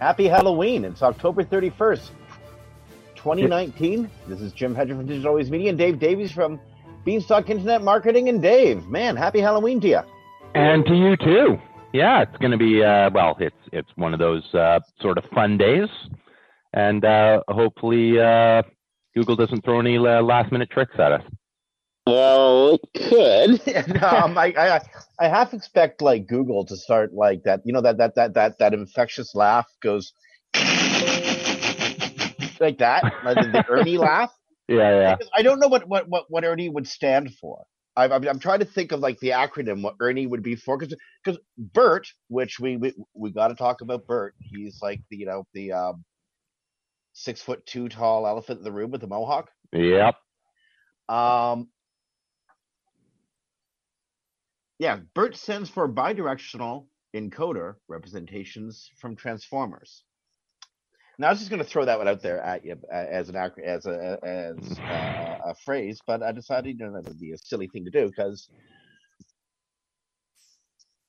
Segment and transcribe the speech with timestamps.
[0.00, 0.86] Happy Halloween.
[0.86, 2.08] It's October 31st,
[3.16, 4.10] 2019.
[4.28, 6.58] This is Jim Hedger from Digital Always Media and Dave Davies from
[7.04, 8.30] Beanstalk Internet Marketing.
[8.30, 10.00] And Dave, man, happy Halloween to you.
[10.54, 11.58] And to you too.
[11.92, 13.36] Yeah, it's going to be uh, well.
[13.40, 15.88] It's it's one of those uh, sort of fun days,
[16.72, 18.62] and uh, hopefully uh,
[19.14, 21.22] Google doesn't throw any uh, last minute tricks at us.
[22.10, 24.02] Well, it could.
[24.02, 24.80] um, I, I
[25.18, 27.60] I half expect like Google to start like that.
[27.64, 30.12] You know that that that that that infectious laugh goes
[32.60, 34.32] like that, like the, the Ernie laugh.
[34.68, 35.16] Yeah, yeah.
[35.16, 37.64] Because I don't know what what what what Ernie would stand for.
[37.96, 40.78] I'm, I'm, I'm trying to think of like the acronym what Ernie would be for
[40.78, 44.34] because because Bert, which we we, we got to talk about Bert.
[44.38, 46.04] He's like the you know the um,
[47.12, 49.50] six foot two tall elephant in the room with the mohawk.
[49.72, 50.16] Yep.
[51.08, 51.68] Um,
[54.80, 60.04] yeah, BERT stands for bidirectional encoder representations from transformers.
[61.18, 63.28] Now, I was just going to throw that one out there at you uh, as
[63.28, 67.32] an as a as uh, a phrase, but I decided you know that would be
[67.32, 68.48] a silly thing to do because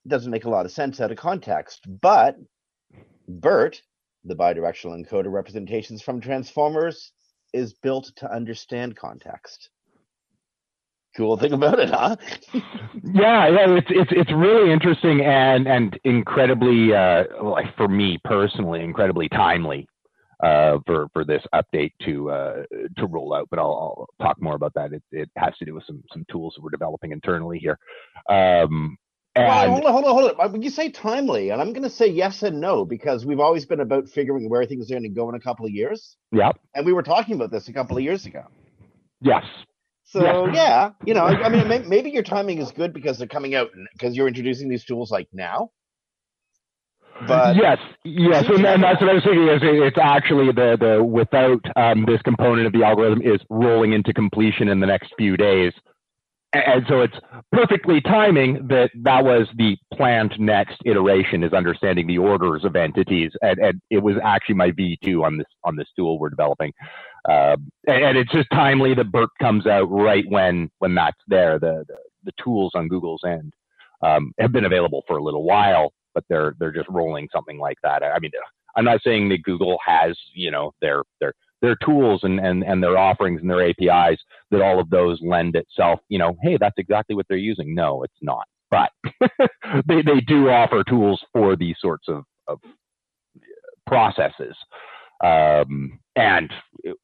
[0.04, 1.86] it doesn't make a lot of sense out of context.
[2.02, 2.36] But
[3.26, 3.80] BERT,
[4.24, 7.12] the bidirectional encoder representations from transformers,
[7.54, 9.70] is built to understand context
[11.16, 12.16] cool thing about it, huh?
[12.54, 18.82] yeah, yeah, it's it's it's really interesting and and incredibly uh, like for me personally,
[18.82, 19.88] incredibly timely
[20.42, 22.62] uh, for for this update to uh,
[22.98, 23.48] to roll out.
[23.50, 24.92] But I'll, I'll talk more about that.
[24.92, 27.78] It, it has to do with some some tools that we're developing internally here.
[28.28, 28.96] Um,
[29.34, 30.52] and well, hold on, hold on, hold on.
[30.52, 33.64] When you say timely, and I'm going to say yes and no because we've always
[33.64, 36.16] been about figuring where things are going to go in a couple of years.
[36.32, 38.44] yeah, And we were talking about this a couple of years ago.
[39.22, 39.44] yes,
[40.04, 40.52] So Yeah.
[40.52, 43.54] yeah, you know, I, I mean, may, maybe your timing is good because they're coming
[43.54, 45.70] out because you're introducing these tools like now.
[47.26, 49.46] But yes, yes, and, and that's what I was thinking.
[49.46, 54.12] Is it's actually the the without um, this component of the algorithm is rolling into
[54.12, 55.72] completion in the next few days,
[56.52, 57.14] and so it's
[57.52, 63.30] perfectly timing that that was the planned next iteration is understanding the orders of entities,
[63.40, 66.72] and, and it was actually my V two on this on this tool we're developing,
[67.28, 71.58] um, and, and it's just timely that BERT comes out right when when that's there.
[71.58, 73.52] The the, the tools on Google's end
[74.02, 77.78] um, have been available for a little while, but they're they're just rolling something like
[77.82, 78.02] that.
[78.02, 78.32] I mean,
[78.76, 82.82] I'm not saying that Google has you know their their their tools and, and, and
[82.82, 84.20] their offerings and their APIs
[84.50, 87.74] that all of those lend itself, you know, hey, that's exactly what they're using.
[87.74, 88.44] No, it's not.
[88.70, 88.90] But
[89.86, 92.58] they, they do offer tools for these sorts of, of
[93.86, 94.56] processes.
[95.22, 96.52] Um, and
[96.84, 96.96] it,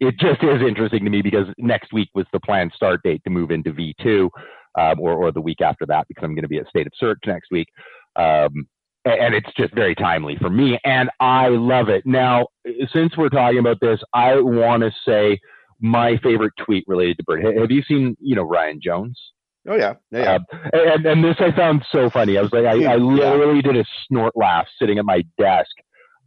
[0.00, 3.30] it just is interesting to me because next week was the planned start date to
[3.30, 4.30] move into V2
[4.78, 6.92] um, or, or the week after that because I'm going to be at State of
[6.98, 7.68] Search next week.
[8.16, 8.66] Um,
[9.04, 12.04] and it's just very timely for me, and I love it.
[12.04, 12.48] Now,
[12.92, 15.38] since we're talking about this, I want to say
[15.80, 17.58] my favorite tweet related to BERT.
[17.58, 19.18] Have you seen, you know, Ryan Jones?
[19.68, 20.34] oh yeah, yeah, yeah.
[20.34, 22.36] Um, and, and this I found so funny.
[22.38, 22.94] I was like, I, I Yeah.
[22.96, 25.70] literally did a snort laugh sitting at my desk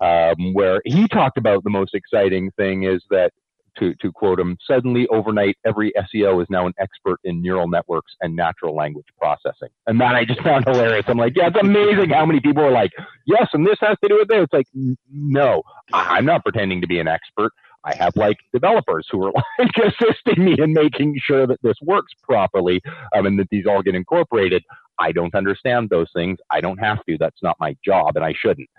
[0.01, 3.31] um, where he talked about the most exciting thing is that
[3.77, 8.13] to, to quote him, suddenly overnight, every SEO is now an expert in neural networks
[8.21, 9.69] and natural language processing.
[9.87, 11.05] And that I just found hilarious.
[11.07, 12.91] I'm like, yeah, it's amazing how many people are like,
[13.25, 14.43] yes, and this has to do with this.
[14.43, 14.67] It's like,
[15.09, 15.63] no,
[15.93, 17.53] I'm not pretending to be an expert.
[17.83, 22.13] I have like developers who are like assisting me in making sure that this works
[22.23, 22.81] properly
[23.15, 24.63] um, and that these all get incorporated.
[24.99, 26.37] I don't understand those things.
[26.51, 27.17] I don't have to.
[27.17, 28.69] That's not my job, and I shouldn't.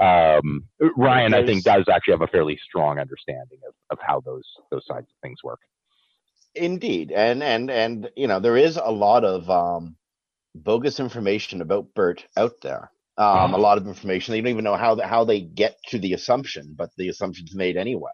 [0.00, 4.44] Um, Ryan, I think, does actually have a fairly strong understanding of, of how those
[4.70, 5.60] those sides of things work.
[6.54, 9.96] Indeed, and and and you know there is a lot of um,
[10.54, 12.90] bogus information about BERT out there.
[13.16, 15.98] Um, a lot of information they don't even know how the, how they get to
[15.98, 18.12] the assumption, but the assumption's made anyway.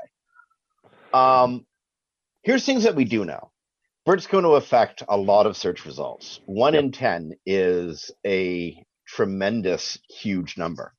[1.13, 1.67] Um,
[2.43, 3.51] here's things that we do know.
[4.07, 6.41] BERT's going to affect a lot of search results.
[6.47, 6.85] One yep.
[6.85, 10.95] in ten is a tremendous, huge number.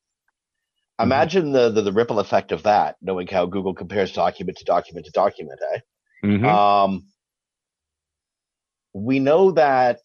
[0.99, 1.11] Mm-hmm.
[1.11, 5.05] Imagine the, the, the ripple effect of that, knowing how Google compares document to document
[5.05, 5.59] to document.
[5.73, 5.79] Eh?
[6.23, 6.45] Mm-hmm.
[6.45, 7.03] Um,
[8.93, 9.99] we know that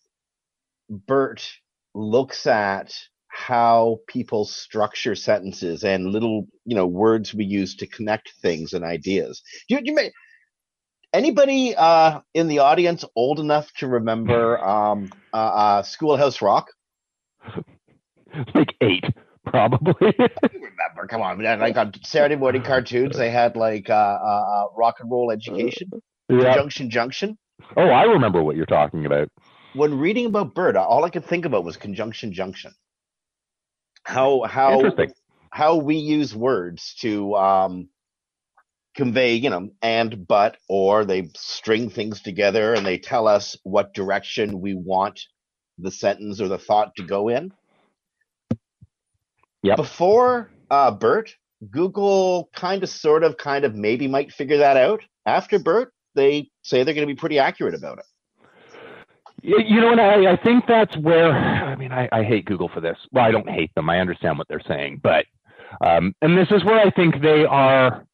[0.88, 1.48] BERT
[1.94, 2.92] looks at
[3.28, 8.84] how people structure sentences and little you know words we use to connect things and
[8.84, 9.40] ideas.
[9.68, 10.10] You, you may
[11.12, 16.72] anybody uh, in the audience old enough to remember um, uh, uh, Schoolhouse Rock?
[18.54, 19.04] like eight
[19.44, 20.14] probably.
[21.08, 25.10] come on, like on Saturday morning cartoons, they had like uh, uh, uh rock and
[25.10, 25.90] roll education,
[26.28, 26.54] yeah.
[26.54, 27.38] Junction Junction.
[27.76, 29.28] Oh, I remember what you're talking about.
[29.74, 32.72] When reading about BERT, all I could think about was conjunction junction.
[34.02, 34.82] How how
[35.50, 37.88] how we use words to um,
[38.94, 43.94] convey, you know, and but or they string things together and they tell us what
[43.94, 45.20] direction we want
[45.78, 47.52] the sentence or the thought to go in.
[49.62, 49.76] Yep.
[49.76, 51.34] Before uh, BERT,
[51.70, 55.02] Google kind of, sort of, kind of, maybe might figure that out.
[55.26, 58.04] After BERT, they say they're going to be pretty accurate about it.
[59.42, 62.80] You know, and I, I think that's where, I mean, I, I hate Google for
[62.80, 62.98] this.
[63.10, 63.88] Well, I don't hate them.
[63.88, 65.00] I understand what they're saying.
[65.02, 65.24] But,
[65.80, 68.04] um, and this is where I think they are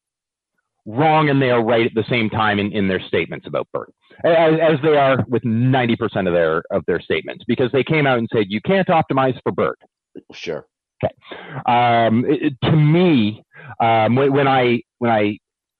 [0.85, 3.93] wrong and they are right at the same time in, in their statements about BERT,
[4.23, 8.19] as, as they are with 90% of their, of their statements, because they came out
[8.19, 9.79] and said, you can't optimize for BERT.
[10.31, 10.65] Sure.
[11.03, 11.13] Okay.
[11.65, 13.43] Um, it, to me,
[13.79, 15.37] um, when, when, I when I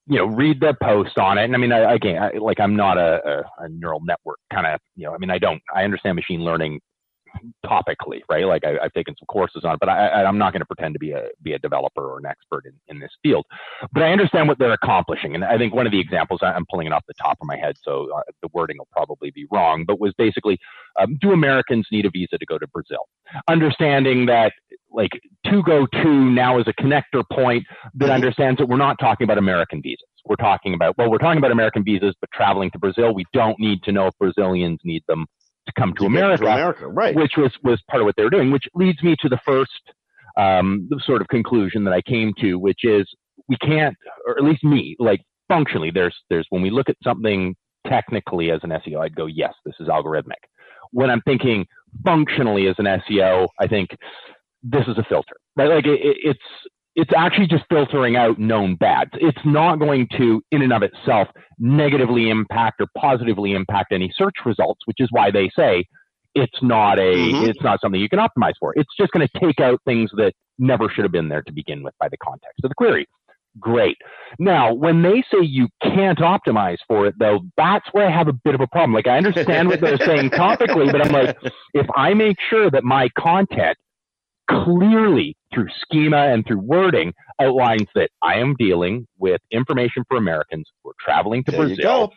[0.08, 2.76] you know read the post on it, and I mean, I, again, I, like I'm
[2.76, 5.14] not a, a, a neural network kind of you know.
[5.14, 5.62] I mean, I don't.
[5.74, 6.80] I understand machine learning
[7.66, 8.46] topically, right?
[8.46, 10.94] Like I, have taken some courses on it, but I, am not going to pretend
[10.96, 13.46] to be a be a developer or an expert in, in this field.
[13.92, 16.88] But I understand what they're accomplishing, and I think one of the examples I'm pulling
[16.88, 19.86] it off the top of my head, so uh, the wording will probably be wrong,
[19.86, 20.58] but was basically,
[21.00, 23.08] um, do Americans need a visa to go to Brazil?
[23.48, 24.54] Understanding that
[24.92, 25.12] like
[25.46, 27.66] to go to now is a connector point
[27.96, 30.08] that understands that we're not talking about American visas.
[30.26, 33.60] We're talking about well, we're talking about American visas, but traveling to Brazil, we don't
[33.60, 35.26] need to know if Brazilians need them
[35.68, 37.16] to come to, to America, to America, right?
[37.16, 38.52] Which was was part of what they were doing.
[38.52, 39.72] Which leads me to the first
[40.38, 43.08] um, sort of conclusion that I came to, which is
[43.48, 47.56] we can't, or at least me, like functionally, there's there's when we look at something
[47.88, 50.44] technically as an SEO, I'd go, yes, this is algorithmic.
[50.92, 51.66] When I'm thinking
[52.04, 53.90] functionally as an SEO, I think
[54.64, 55.70] this is a filter, right?
[55.70, 56.40] Like it, it's
[56.98, 59.12] it's actually just filtering out known bads.
[59.14, 61.28] It's not going to, in and of itself,
[61.60, 65.86] negatively impact or positively impact any search results, which is why they say
[66.34, 67.50] it's not a, mm-hmm.
[67.50, 68.74] it's not something you can optimize for.
[68.76, 71.84] It's just going to take out things that never should have been there to begin
[71.84, 73.06] with by the context of the query.
[73.60, 73.98] Great.
[74.40, 78.34] Now, when they say you can't optimize for it, though, that's where I have a
[78.34, 78.94] bit of a problem.
[78.94, 81.38] Like, I understand what they're saying topically, but I'm like,
[81.76, 83.78] if I make sure that my content
[84.50, 90.70] clearly through schema and through wording outlines that I am dealing with information for Americans
[90.84, 92.14] who are traveling to there Brazil.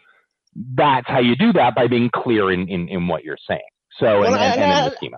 [0.74, 3.60] That's how you do that by being clear in, in, in what you're saying.
[3.98, 5.16] So, well, and, and, and, in the schema.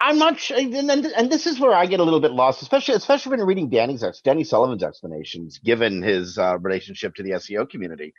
[0.00, 2.94] I'm not sure, and, and, this is where I get a little bit lost, especially
[2.94, 8.12] especially when reading Danny's Danny Sullivan's explanations, given his uh, relationship to the SEO community.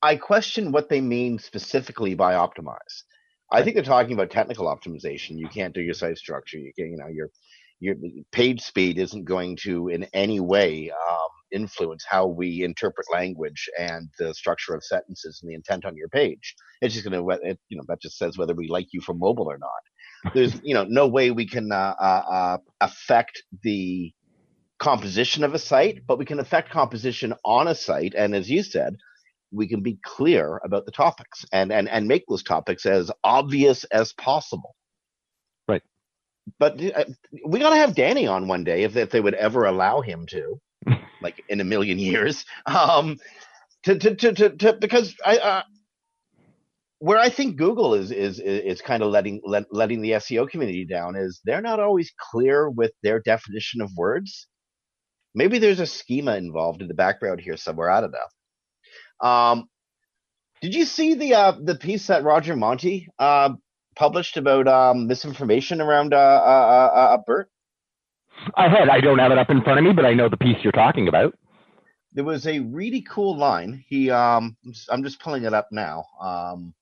[0.00, 3.02] I question what they mean specifically by optimize.
[3.50, 5.38] I think they're talking about technical optimization.
[5.38, 6.58] You can't do your site structure.
[6.58, 7.30] You can, you know, your
[7.80, 7.94] your
[8.32, 14.08] page speed isn't going to in any way um, influence how we interpret language and
[14.18, 16.54] the structure of sentences and the intent on your page.
[16.80, 19.46] It's just going to, you know, that just says whether we like you for mobile
[19.46, 20.34] or not.
[20.34, 24.12] There's, you know, no way we can uh, uh, uh, affect the
[24.78, 28.14] composition of a site, but we can affect composition on a site.
[28.16, 28.96] And as you said,
[29.52, 33.84] we can be clear about the topics and, and, and make those topics as obvious
[33.84, 34.74] as possible.
[35.68, 35.82] Right.
[36.58, 37.04] but uh,
[37.46, 40.60] we gotta have Danny on one day if, if they would ever allow him to,
[41.22, 42.44] like in a million years.
[42.66, 43.18] Um,
[43.84, 45.38] to to to to, to because I.
[45.38, 45.62] Uh,
[47.00, 50.84] where I think Google is is is kind of letting let, letting the SEO community
[50.84, 54.48] down is they're not always clear with their definition of words.
[55.34, 57.90] Maybe there's a schema involved in the background here somewhere.
[57.90, 58.18] I don't know.
[59.20, 59.68] Um,
[60.60, 63.50] did you see the uh, the piece that Roger Montti uh,
[63.94, 67.50] published about um, misinformation around uh, uh, uh, uh BERT?
[68.56, 68.88] I had.
[68.88, 70.72] I don't have it up in front of me, but I know the piece you're
[70.72, 71.34] talking about.
[72.12, 73.84] There was a really cool line.
[73.86, 74.56] He, um,
[74.88, 76.04] I'm just pulling it up now.
[76.20, 76.74] Um,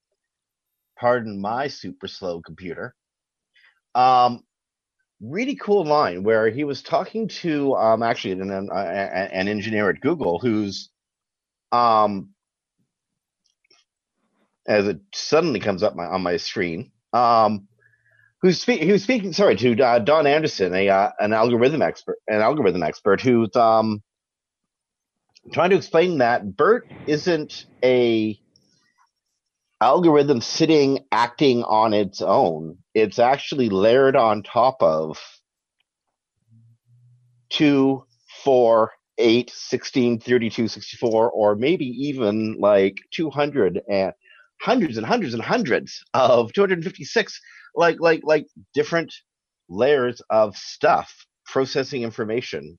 [0.98, 2.94] pardon my super slow computer.
[3.94, 4.44] Um,
[5.20, 10.00] really cool line where he was talking to um, actually an, an, an engineer at
[10.00, 10.90] Google who's
[11.76, 12.30] um,
[14.66, 16.90] as it suddenly comes up my, on my screen.
[17.12, 17.68] Um,
[18.42, 19.32] who's was speaking.
[19.32, 24.02] Sorry, to uh, Dawn Anderson, a uh, an algorithm expert, an algorithm expert who's um,
[25.52, 28.38] trying to explain that BERT isn't a
[29.80, 32.78] algorithm sitting acting on its own.
[32.94, 35.18] It's actually layered on top of
[37.50, 38.04] two,
[38.42, 44.12] four, 8, 16, 32, 64, or maybe even like 200 and
[44.60, 47.40] hundreds and hundreds and hundreds of 256
[47.74, 49.12] like like like different
[49.68, 52.78] layers of stuff processing information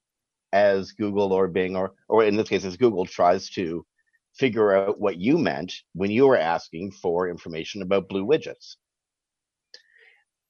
[0.54, 3.86] as Google or Bing or or in this case as Google tries to
[4.36, 8.76] figure out what you meant when you were asking for information about blue widgets.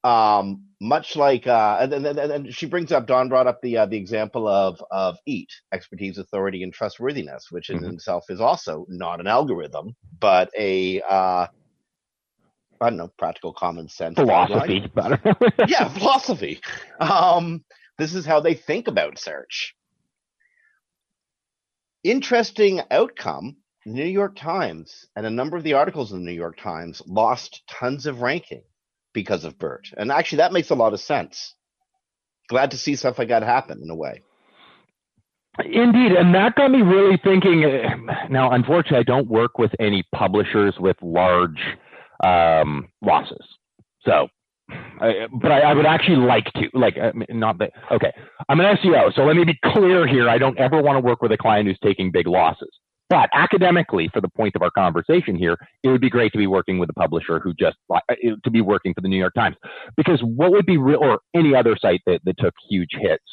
[0.07, 3.85] Um, much like, uh, and, and, and, she brings up, Dawn brought up the uh,
[3.87, 7.95] the example of of EAT, expertise, authority, and trustworthiness, which in mm-hmm.
[7.95, 11.47] itself is also not an algorithm, but a uh,
[12.79, 14.89] I don't know, practical common sense philosophy.
[15.67, 16.61] yeah, philosophy.
[17.01, 17.65] Um,
[17.97, 19.75] this is how they think about search.
[22.03, 26.37] Interesting outcome the New York Times and a number of the articles in the New
[26.37, 28.63] York Times lost tons of ranking
[29.17, 29.87] because of BERT.
[29.97, 31.55] And actually, that makes a lot of sense.
[32.49, 34.21] Glad to see stuff like that happen in a way.
[35.65, 37.61] Indeed, and that got me really thinking.
[38.29, 41.59] Now, unfortunately, I don't work with any publishers with large
[42.23, 43.43] um, losses.
[44.05, 44.27] So,
[44.69, 46.97] I, but I, I, would actually like to, like,
[47.29, 47.71] not that.
[47.91, 48.13] Okay,
[48.49, 50.29] I'm an SEO, so let me be clear here.
[50.29, 52.69] I don't ever want to work with a client who's taking big losses.
[53.09, 56.47] But academically, for the point of our conversation here, it would be great to be
[56.47, 57.99] working with a publisher who just uh,
[58.43, 59.55] to be working for the New York Times,
[59.95, 63.23] because what would be real, or any other site that, that took huge hits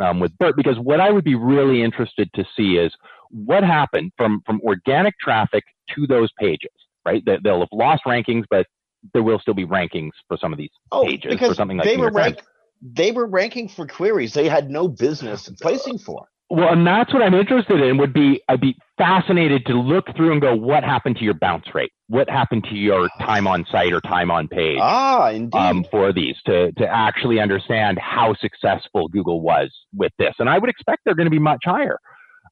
[0.00, 2.92] um, with BERT, because what I would be really interested to see is
[3.30, 5.62] what happened from from organic traffic
[5.94, 6.70] to those pages,
[7.04, 7.22] right?
[7.26, 8.66] That they'll have lost rankings, but
[9.14, 11.96] there will still be rankings for some of these oh, pages for something like they
[11.96, 12.42] were rank-
[12.82, 16.26] they were ranking for queries they had no business placing for.
[16.52, 17.96] Well, and that's what I'm interested in.
[17.98, 21.72] Would be I'd be fascinated to look through and go, what happened to your bounce
[21.72, 21.92] rate?
[22.08, 24.80] What happened to your time on site or time on page?
[24.80, 25.56] Ah, indeed.
[25.56, 30.58] Um, for these to to actually understand how successful Google was with this, and I
[30.58, 31.98] would expect they're going to be much higher.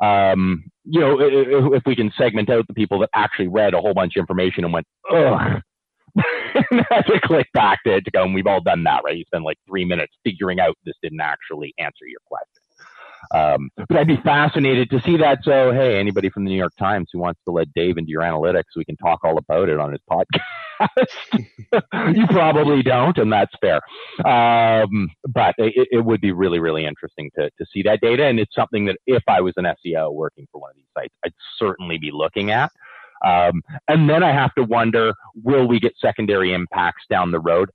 [0.01, 3.81] Um, you know, if, if we can segment out the people that actually read a
[3.81, 5.61] whole bunch of information and went, ugh.
[6.73, 9.17] to click back to, to go, and we've all done that, right?
[9.17, 12.58] You spend like three minutes figuring out this didn't actually answer your question.
[13.35, 15.41] Um, but I'd be fascinated to see that.
[15.43, 18.23] So, hey, anybody from the New York Times who wants to let Dave into your
[18.23, 20.29] analytics, we can talk all about it on his podcast.
[22.17, 23.81] you probably don't, and that's fair.
[24.25, 28.25] Um, but it, it, would be really, really interesting to, to see that data.
[28.25, 31.15] And it's something that if I was an SEO working for one of these sites,
[31.25, 32.71] I'd certainly be looking at.
[33.25, 37.71] Um, and then I have to wonder, will we get secondary impacts down the road?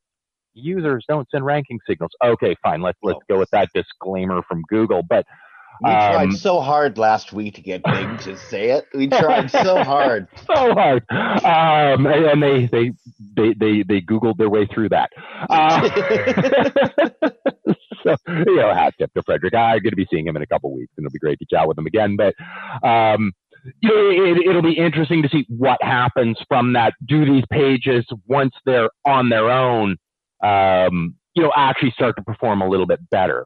[0.53, 2.11] Users don't send ranking signals.
[2.23, 2.81] Okay, fine.
[2.81, 5.03] Let's let's go with that disclaimer from Google.
[5.03, 5.25] But
[5.81, 8.85] we um, tried so hard last week to get Bing to say it.
[8.93, 12.91] We tried so hard, so hard, um, and they, they
[13.35, 15.09] they they they googled their way through that.
[15.49, 15.89] Uh,
[18.03, 19.53] so you know, hat tip to Frederick.
[19.53, 21.45] I'm going to be seeing him in a couple weeks, and it'll be great to
[21.49, 22.17] chat with him again.
[22.17, 22.35] But
[22.85, 23.31] um,
[23.81, 26.93] you know, it, it'll be interesting to see what happens from that.
[27.05, 29.97] Do these pages once they're on their own?
[30.43, 33.45] Um, you know, actually start to perform a little bit better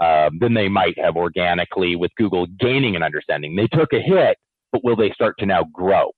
[0.00, 3.56] um, than they might have organically with Google gaining an understanding.
[3.56, 4.36] They took a hit,
[4.72, 6.10] but will they start to now grow?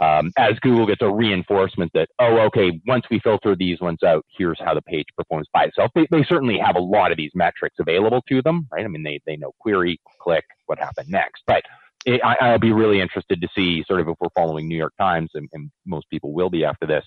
[0.00, 4.24] Um, as Google gets a reinforcement that, oh, okay, once we filter these ones out,
[4.36, 5.90] here's how the page performs by itself.
[5.94, 8.84] They, they certainly have a lot of these metrics available to them, right?
[8.84, 11.42] I mean, they, they know query, click, what happened next.
[11.46, 11.62] But
[12.06, 14.94] it, I, will be really interested to see sort of if we're following New York
[14.98, 17.04] Times, and, and most people will be after this,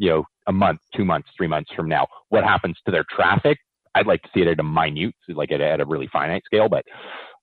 [0.00, 3.58] you know, a month, two months, three months from now, what happens to their traffic
[3.94, 6.68] I'd like to see it at a minute, like at, at a really finite scale,
[6.68, 6.84] but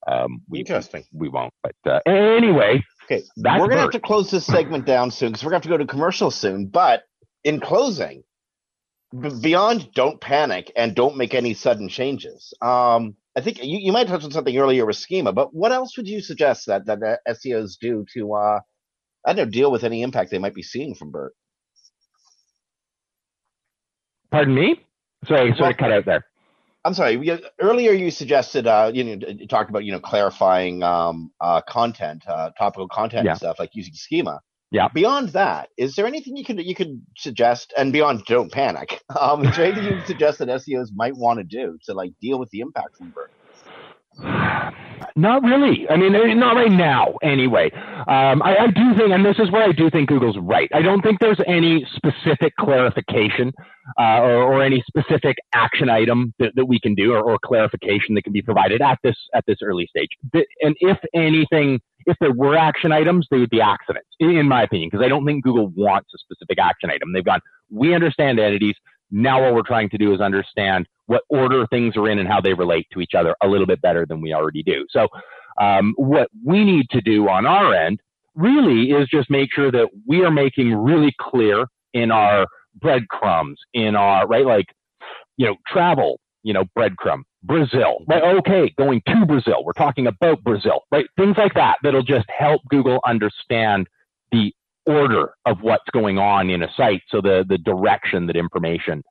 [0.07, 1.03] um, we, Interesting.
[1.11, 1.53] We won't.
[1.61, 5.43] But uh, anyway, Okay, That's we're gonna have to close this segment down soon because
[5.43, 6.67] we're gonna have to go to commercial soon.
[6.67, 7.03] But
[7.43, 8.23] in closing,
[9.17, 12.53] b- beyond don't panic and don't make any sudden changes.
[12.61, 15.95] Um, I think you, you might touch on something earlier with schema, but what else
[15.97, 18.59] would you suggest that that SEOs do to uh,
[19.25, 21.33] I don't know deal with any impact they might be seeing from Bert?
[24.31, 24.83] Pardon me.
[25.25, 26.25] Sorry, sorry, cut out there.
[26.85, 27.41] I'm sorry.
[27.59, 32.23] Earlier, you suggested uh, you know you talked about you know clarifying um, uh, content,
[32.27, 33.31] uh, topical content Yeah.
[33.31, 34.41] and stuff like using schema.
[34.71, 34.89] Yeah.
[34.93, 37.73] Beyond that, is there anything you could you could suggest?
[37.77, 39.01] And beyond, don't panic.
[39.19, 42.37] Um, is there anything you suggest that SEOs might want to do to like deal
[42.37, 43.31] with the impact from Bert?
[45.17, 45.87] Not really.
[45.89, 47.71] I mean, eh, not right now, anyway.
[47.73, 50.69] Um, I, I do think, and this is where I do think Google's right.
[50.75, 53.51] I don't think there's any specific clarification
[53.99, 58.13] uh, or, or any specific action item that, that we can do or, or clarification
[58.13, 60.09] that can be provided at this at this early stage.
[60.61, 64.61] And if anything, if there were action items, they would be accidents, in, in my
[64.61, 67.11] opinion, because I don't think Google wants a specific action item.
[67.11, 68.75] They've gone, we understand entities.
[69.11, 72.41] Now what we're trying to do is understand what order things are in and how
[72.41, 74.85] they relate to each other a little bit better than we already do.
[74.89, 75.07] So
[75.59, 77.99] um, what we need to do on our end
[78.35, 82.45] really is just make sure that we are making really clear in our
[82.79, 84.67] breadcrumbs, in our right, like
[85.37, 88.23] you know, travel, you know, breadcrumb, Brazil, right?
[88.37, 89.63] Okay, going to Brazil.
[89.63, 91.05] We're talking about Brazil, right?
[91.15, 93.87] Things like that that'll just help Google understand
[94.87, 99.03] order of what's going on in a site, so the the direction that information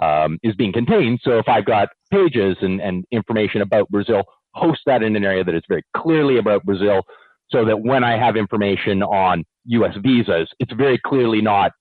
[0.00, 1.20] um, is being contained.
[1.22, 5.44] So if I've got pages and, and information about Brazil, host that in an area
[5.44, 7.02] that is very clearly about Brazil,
[7.50, 9.94] so that when I have information on U.S.
[10.02, 11.72] visas, it's very clearly not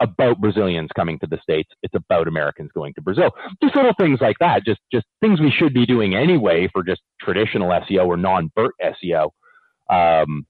[0.00, 1.70] about Brazilians coming to the states.
[1.82, 3.30] It's about Americans going to Brazil.
[3.62, 4.64] Just little things like that.
[4.64, 9.30] Just just things we should be doing anyway for just traditional SEO or non-BERT SEO.
[9.90, 10.46] Um,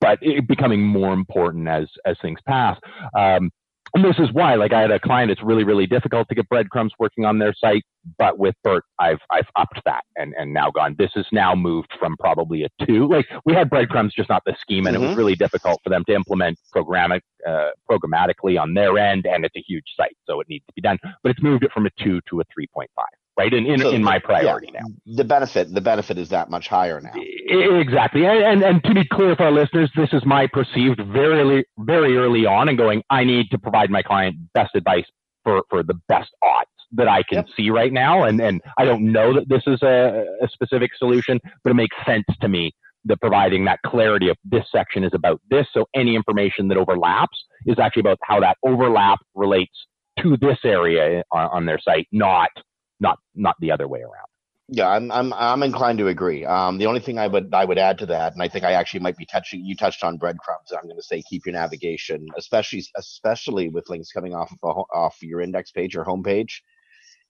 [0.00, 2.78] but it becoming more important as as things pass.
[3.16, 3.50] Um,
[3.94, 5.30] and this is why, like, I had a client.
[5.30, 7.84] It's really, really difficult to get breadcrumbs working on their site.
[8.18, 10.96] But with Bert, I've I've upped that and and now gone.
[10.98, 13.08] This is now moved from probably a two.
[13.08, 15.16] Like we had breadcrumbs, just not the scheme, and it was Mhm.
[15.16, 19.24] really difficult for them to implement programmatic uh, programmatically on their end.
[19.24, 20.98] And it's a huge site, so it needs to be done.
[21.22, 23.06] But it's moved it from a two to a three point five.
[23.38, 24.86] Right in in, So, in my yeah, priority now.
[25.06, 27.12] The benefit the benefit is that much higher now.
[27.48, 31.40] Exactly, and, and and to be clear for our listeners, this is my perceived very
[31.40, 33.02] early, very early on, and going.
[33.10, 35.04] I need to provide my client best advice
[35.44, 37.46] for for the best odds that I can Yep.
[37.56, 41.38] see right now, and and I don't know that this is a, a specific solution,
[41.62, 42.72] but it makes sense to me
[43.04, 47.38] that providing that clarity of this section is about this, so any information that overlaps
[47.66, 49.74] is actually about how that overlap relates
[50.20, 52.50] to this area on, on their site, not
[52.98, 54.26] not not the other way around.
[54.68, 56.44] Yeah, I'm I'm I'm inclined to agree.
[56.44, 58.72] Um, the only thing I would I would add to that, and I think I
[58.72, 60.72] actually might be touching you touched on breadcrumbs.
[60.72, 64.80] I'm going to say keep your navigation, especially especially with links coming off of a,
[64.92, 66.62] off your index page or homepage.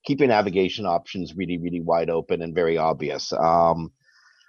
[0.07, 3.33] Keep your navigation options really really wide open and very obvious.
[3.33, 3.93] Um,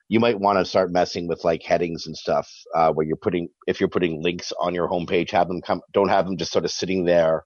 [0.10, 3.50] you might want to start messing with like headings and stuff uh, where you're putting
[3.68, 5.82] if you're putting links on your homepage, have them come.
[5.94, 7.46] Don't have them just sort of sitting there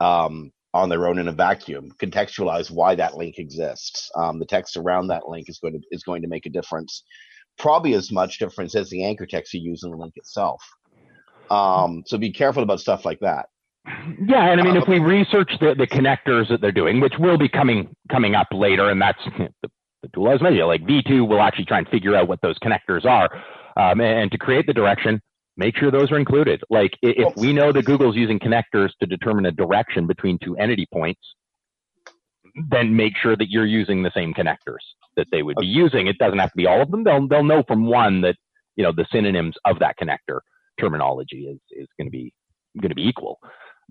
[0.00, 1.90] um, on their own in a vacuum.
[2.02, 4.10] Contextualize why that link exists.
[4.16, 7.04] Um, the text around that link is going to is going to make a difference,
[7.56, 10.62] probably as much difference as the anchor text you use in the link itself.
[11.48, 13.46] Um, so be careful about stuff like that.
[14.26, 17.38] Yeah, and I mean, if we research the, the connectors that they're doing, which will
[17.38, 19.22] be coming coming up later, and that's
[19.62, 19.70] the,
[20.02, 23.04] the tool as media, like V2 will actually try and figure out what those connectors
[23.04, 23.30] are,
[23.76, 25.20] um, and, and to create the direction,
[25.56, 26.62] make sure those are included.
[26.70, 30.86] Like if we know that Google's using connectors to determine a direction between two entity
[30.92, 31.20] points,
[32.70, 34.82] then make sure that you're using the same connectors
[35.16, 36.06] that they would be using.
[36.06, 37.04] It doesn't have to be all of them.
[37.04, 38.36] They'll they'll know from one that
[38.76, 40.40] you know the synonyms of that connector
[40.80, 42.32] terminology is is going to be
[42.80, 43.38] going to be equal.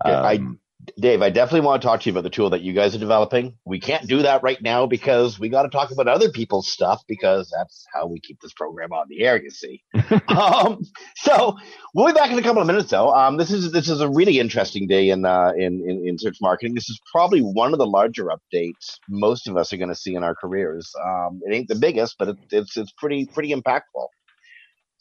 [0.06, 0.60] Yeah, I- Um,
[1.00, 3.00] Dave, I definitely want to talk to you about the tool that you guys are
[3.00, 3.58] developing.
[3.66, 7.04] We can't do that right now because we got to talk about other people's stuff
[7.08, 9.42] because that's how we keep this program on the air.
[9.42, 9.84] You see.
[10.28, 10.84] um,
[11.16, 11.58] so
[11.94, 13.14] we'll be back in a couple of minutes, though.
[13.14, 16.38] Um, this is this is a really interesting day in uh, in, in in search
[16.42, 16.76] marketing.
[16.76, 20.16] This is probably one of the larger updates most of us are going to see
[20.16, 20.92] in our careers.
[21.04, 24.08] Um, it ain't the biggest, but it, it's it's pretty pretty impactful.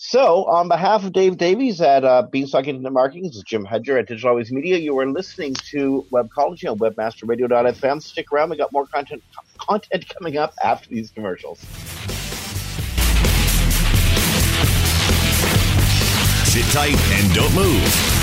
[0.05, 3.99] So, on behalf of Dave Davies at uh, Beanstalk Internet Marketing, this is Jim Hedger
[3.99, 4.77] at Digital Always Media.
[4.77, 8.03] You are listening to Webcology on WebmasterRadio.fm.
[8.03, 9.23] Stick around; we got more content
[9.59, 11.61] content coming up after these commercials.
[16.51, 17.81] Sit tight and don't move.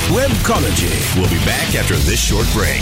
[0.10, 1.16] Webcology.
[1.16, 2.82] We'll be back after this short break.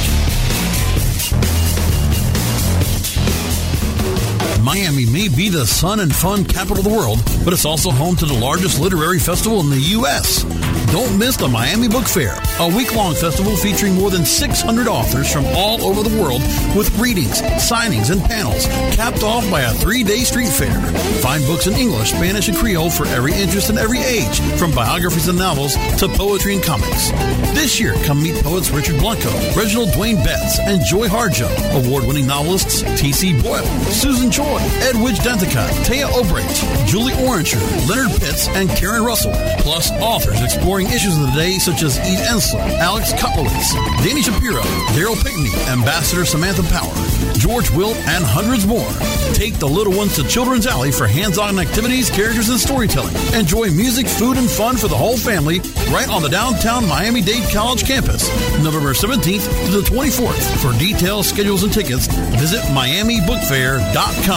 [4.61, 8.15] Miami may be the sun and fun capital of the world, but it's also home
[8.17, 10.43] to the largest literary festival in the U.S.
[10.91, 15.31] Don't miss the Miami Book Fair, a week long festival featuring more than 600 authors
[15.31, 16.41] from all over the world
[16.77, 18.65] with readings, signings, and panels,
[18.95, 20.79] capped off by a three day street fair.
[21.21, 25.27] Find books in English, Spanish, and Creole for every interest and every age, from biographies
[25.27, 27.11] and novels to poetry and comics.
[27.53, 31.49] This year, come meet poets Richard Blanco, Reginald Dwayne Betts, and Joy Harjo,
[31.83, 33.39] award winning novelists T.C.
[33.41, 34.46] Boyle, Susan Choi,
[34.81, 41.17] Edwidge Danticat, Téa Obreht, Julie Orringer, Leonard Pitts, and Karen Russell, plus authors exploring issues
[41.17, 44.61] of the day such as Eve Ensler, Alex Kotlowitz, Dani Shapiro,
[44.95, 46.93] Darryl Pinckney, Ambassador Samantha Power,
[47.37, 48.89] George Will, and hundreds more.
[49.33, 53.15] Take the little ones to Children's Alley for hands-on activities, characters, and storytelling.
[53.33, 55.59] Enjoy music, food, and fun for the whole family
[55.91, 58.29] right on the downtown Miami-Dade College campus,
[58.63, 60.41] November 17th to the 24th.
[60.61, 62.07] For details, schedules, and tickets,
[62.37, 64.36] visit miamibookfair.com.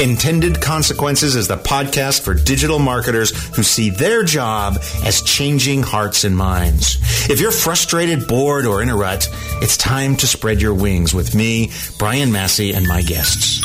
[0.00, 6.24] Intended Consequences is the podcast for digital marketers who see their job as changing hearts
[6.24, 6.96] and minds.
[7.30, 9.28] If you're frustrated, bored, or in a rut,
[9.60, 13.60] it's time to spread your wings with me, Brian Massey, and my guests.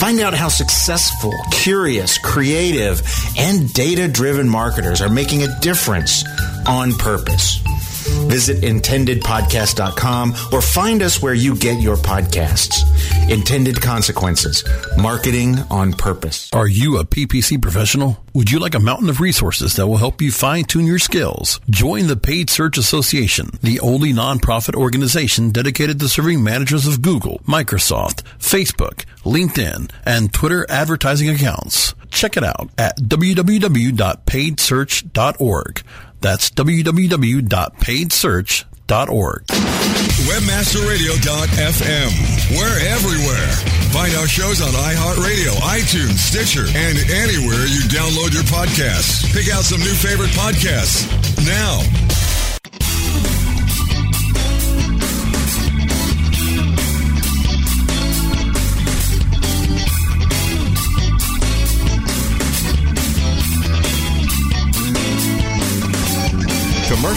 [0.00, 3.00] Find out how successful, curious, creative,
[3.38, 6.24] and data driven marketers are making a difference
[6.66, 7.60] on purpose.
[8.28, 12.82] Visit intendedpodcast.com or find us where you get your podcasts.
[13.30, 14.64] Intended Consequences
[14.96, 16.50] Marketing on Purpose.
[16.52, 18.24] Are you a PPC professional?
[18.34, 21.60] Would you like a mountain of resources that will help you fine tune your skills?
[21.68, 27.38] Join the Paid Search Association, the only nonprofit organization dedicated to serving managers of Google,
[27.40, 31.94] Microsoft, Facebook, LinkedIn, and Twitter advertising accounts.
[32.10, 35.82] Check it out at www.paidsearch.org.
[36.20, 39.46] That's www.paidsearch.org.
[40.26, 42.10] Webmasterradio.fm.
[42.56, 43.50] We're everywhere.
[43.90, 49.24] Find our shows on iHeartRadio, iTunes, Stitcher, and anywhere you download your podcasts.
[49.32, 51.06] Pick out some new favorite podcasts
[51.46, 51.82] now.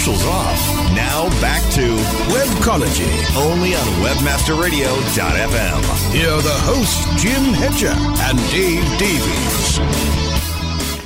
[0.04, 0.60] Commercials off.
[0.94, 1.96] Now back to
[2.28, 3.08] Webcology.
[3.38, 6.12] only on WebmasterRadio.fm.
[6.12, 9.78] Here are the hosts, Jim Hedger and Dave Davies.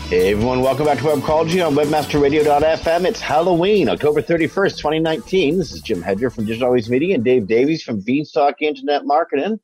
[0.09, 3.05] Hey everyone, welcome back to Webcology on WebmasterRadio.fm.
[3.05, 5.59] It's Halloween, October 31st, 2019.
[5.59, 9.59] This is Jim Hedger from Digital Always Media and Dave Davies from Beanstalk Internet Marketing.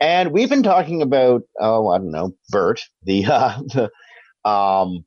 [0.00, 3.58] And we've been talking about, oh, I don't know, BERT, the, uh,
[4.44, 5.06] the um,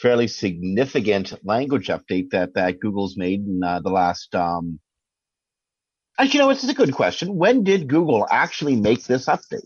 [0.00, 4.80] fairly significant language update that, that Google's made in uh, the last, um,
[6.18, 7.36] actually, you know, this is a good question.
[7.36, 9.60] When did Google actually make this update?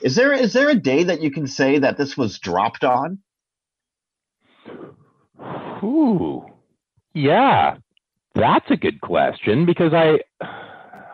[0.00, 3.18] Is there, is there a day that you can say that this was dropped on?
[5.84, 6.44] Ooh,
[7.14, 7.76] yeah,
[8.34, 10.20] that's a good question because I,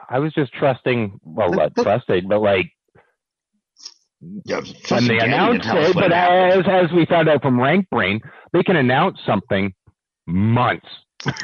[0.09, 1.21] I was just trusting.
[1.25, 2.71] Well, not trusting, but like
[4.21, 5.95] Yeah, when they announce it.
[5.95, 8.21] But as as we found out from RankBrain,
[8.53, 9.73] they can announce something
[10.27, 10.87] months.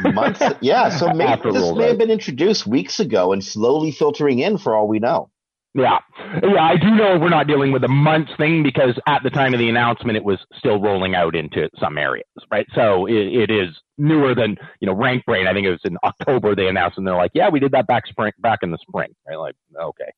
[0.02, 0.88] months, yeah.
[0.98, 4.88] So maybe this may have been introduced weeks ago and slowly filtering in for all
[4.88, 5.30] we know.
[5.76, 5.98] Yeah,
[6.40, 6.62] yeah.
[6.62, 9.58] I do know we're not dealing with a months thing because at the time of
[9.58, 12.66] the announcement, it was still rolling out into some areas, right?
[12.76, 15.48] So it, it is newer than you know RankBrain.
[15.48, 17.88] I think it was in October they announced, and they're like, "Yeah, we did that
[17.88, 19.36] back spring, back in the spring." Right?
[19.36, 20.12] Like, okay.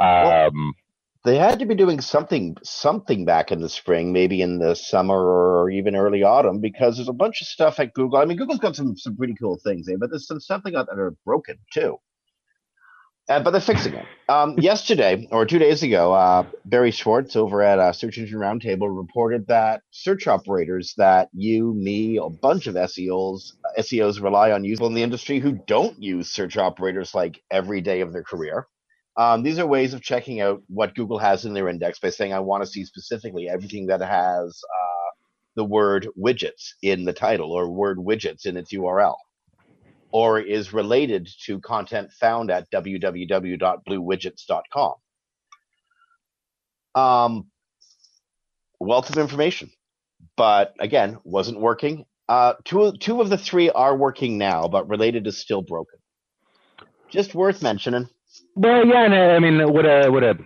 [0.00, 0.74] Um,
[1.24, 5.16] They had to be doing something something back in the spring, maybe in the summer
[5.16, 8.18] or even early autumn, because there's a bunch of stuff at Google.
[8.18, 9.96] I mean, Google's got some some pretty cool things, eh?
[9.98, 11.98] but there's some stuff they got that are broken too.
[13.28, 14.06] Uh, but they're fixing it.
[14.28, 18.88] Um, yesterday or two days ago, uh, Barry Schwartz over at uh, Search Engine Roundtable
[18.96, 24.86] reported that search operators that you, me, a bunch of SEOs, SEOs rely on usable
[24.86, 28.66] in the industry who don't use search operators like every day of their career.
[29.18, 32.32] Um, these are ways of checking out what Google has in their index by saying,
[32.32, 35.10] I want to see specifically everything that has uh,
[35.56, 39.16] the word widgets in the title or word widgets in its URL
[40.12, 44.94] or is related to content found at www.bluewidgets.com.
[46.94, 47.46] Um,
[48.80, 49.70] wealth of information,
[50.36, 52.06] but again, wasn't working.
[52.28, 55.98] Uh, two two of the three are working now, but related is still broken.
[57.10, 58.08] Just worth mentioning.
[58.54, 60.36] Well, yeah, and, uh, I mean, what a what a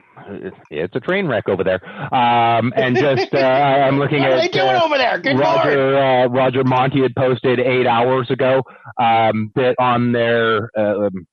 [0.71, 1.83] it's a train wreck over there.
[2.15, 5.19] Um, and just uh, I'm looking what at are they doing uh, over there?
[5.19, 8.63] Good Roger uh, Roger Montti had posted eight hours ago
[8.99, 11.27] um, that on their uh, um,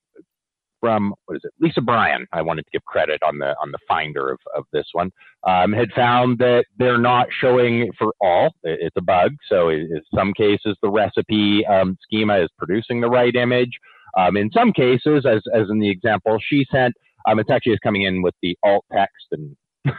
[0.79, 3.79] from what is it Lisa Bryan I wanted to give credit on the on the
[3.87, 5.11] finder of, of this one
[5.45, 10.33] um, had found that they're not showing for all it's a bug so in some
[10.33, 13.77] cases the recipe um, schema is producing the right image
[14.17, 16.93] um, in some cases as as in the example she sent
[17.27, 19.55] um, it's actually just coming in with the alt text and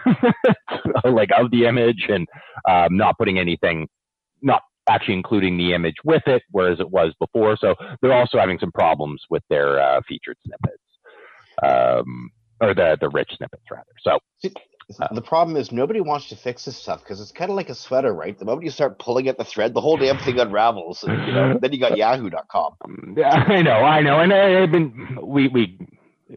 [1.05, 2.27] like of the image and
[2.69, 3.87] um, not putting anything
[4.43, 7.57] not actually including the image with it, whereas it was before.
[7.57, 10.83] So they're also having some problems with their uh, featured snippets,
[11.63, 13.85] um, or the the rich snippets rather.
[14.01, 14.19] So
[14.99, 17.69] Uh, the problem is nobody wants to fix this stuff because it's kind of like
[17.69, 18.39] a sweater, right?
[18.39, 21.05] The moment you start pulling at the thread, the whole damn thing unravels.
[21.05, 22.77] And, you know, then you got Yahoo.com.
[22.85, 25.79] Um, yeah, I know, I know, and I, I've been we we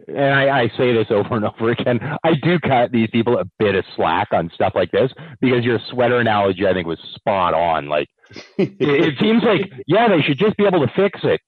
[0.07, 3.45] and I, I, say this over and over again, I do cut these people a
[3.59, 7.53] bit of slack on stuff like this because your sweater analogy, I think, was spot
[7.53, 7.87] on.
[7.87, 8.09] Like,
[8.57, 11.41] it, it, seems like, yeah, they should just be able to fix it.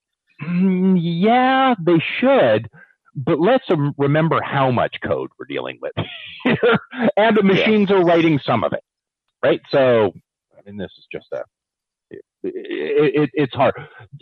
[0.43, 2.69] Mm, yeah, they should,
[3.15, 3.65] but let's
[3.97, 5.93] remember how much code we're dealing with
[6.43, 6.80] here,
[7.17, 7.97] and the machines yeah.
[7.97, 8.84] are writing some of it,
[9.43, 9.62] right?
[9.69, 10.13] So,
[10.58, 11.43] I mean, this is just a
[12.45, 13.73] it, it, it's hard.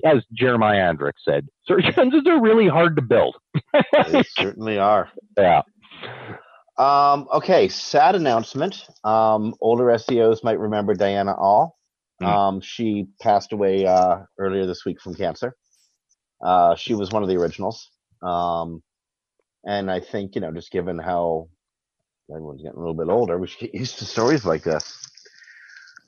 [0.06, 3.36] As Jeremiah Andrick said, search engines are really hard to build.
[4.12, 5.10] they certainly are.
[5.38, 5.62] Yeah.
[6.77, 8.86] Um, okay, sad announcement.
[9.03, 11.77] Um, older SEOs might remember Diana All.
[12.21, 12.27] Mm.
[12.27, 15.56] Um, she passed away uh, earlier this week from cancer.
[16.43, 17.89] Uh, she was one of the originals.
[18.23, 18.81] Um,
[19.65, 21.47] and I think, you know, just given how
[22.29, 25.07] everyone's getting a little bit older, we should get used to stories like this.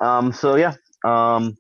[0.02, 0.74] Um, so yeah,
[1.06, 1.58] um,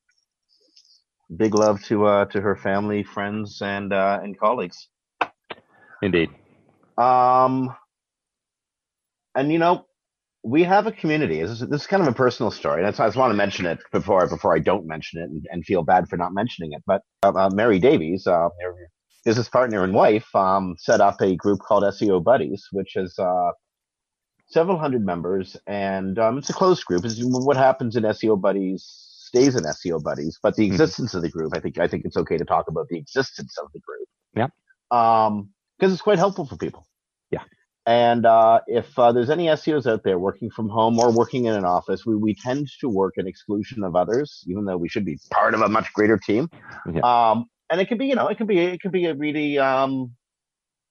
[1.35, 4.89] big love to uh, to her family, friends, and uh, and colleagues.
[6.01, 6.29] Indeed.
[6.97, 7.73] Um,
[9.35, 9.85] and you know,
[10.43, 11.41] we have a community.
[11.41, 13.65] This is, this is kind of a personal story, and I just want to mention
[13.65, 16.83] it before before I don't mention it and, and feel bad for not mentioning it.
[16.85, 18.49] But uh, uh Mary Davies, uh,
[19.25, 23.51] business partner and wife, um, set up a group called SEO Buddies, which is uh,
[24.47, 27.03] several hundred members, and um, it's a closed group.
[27.03, 28.85] What happens in SEO Buddies
[29.35, 30.73] stays in SEO buddies, but the mm-hmm.
[30.73, 31.17] existence mm-hmm.
[31.17, 33.69] of the group, I think, I think it's okay to talk about the existence of
[33.73, 34.07] the group.
[34.35, 34.47] Yeah.
[34.91, 36.87] Um, because it's quite helpful for people.
[37.31, 37.41] Yeah.
[37.85, 41.53] And uh, if uh, there's any SEOs out there working from home or working in
[41.53, 45.05] an office, we, we tend to work in exclusion of others, even though we should
[45.05, 46.49] be part of a much greater team.
[46.91, 47.01] Yeah.
[47.01, 49.57] Um, and it can be, you know, it can be, it can be a really
[49.57, 50.15] um,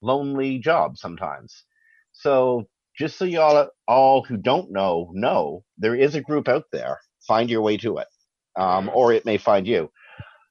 [0.02, 1.64] lonely job sometimes.
[2.12, 7.00] So just so y'all all who don't know know, there is a group out there.
[7.26, 8.08] Find your way to it
[8.56, 9.90] um, or it may find you.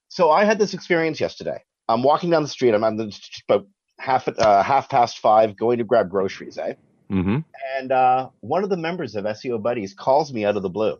[0.10, 1.64] So I had this experience yesterday.
[1.90, 2.74] I'm walking down the street.
[2.74, 3.68] I'm, about
[4.00, 6.58] half uh, half past five, going to grab groceries.
[6.58, 6.74] Eh?
[7.12, 7.40] Mm-hmm.
[7.78, 10.98] And uh, one of the members of SEO Buddies calls me out of the blue.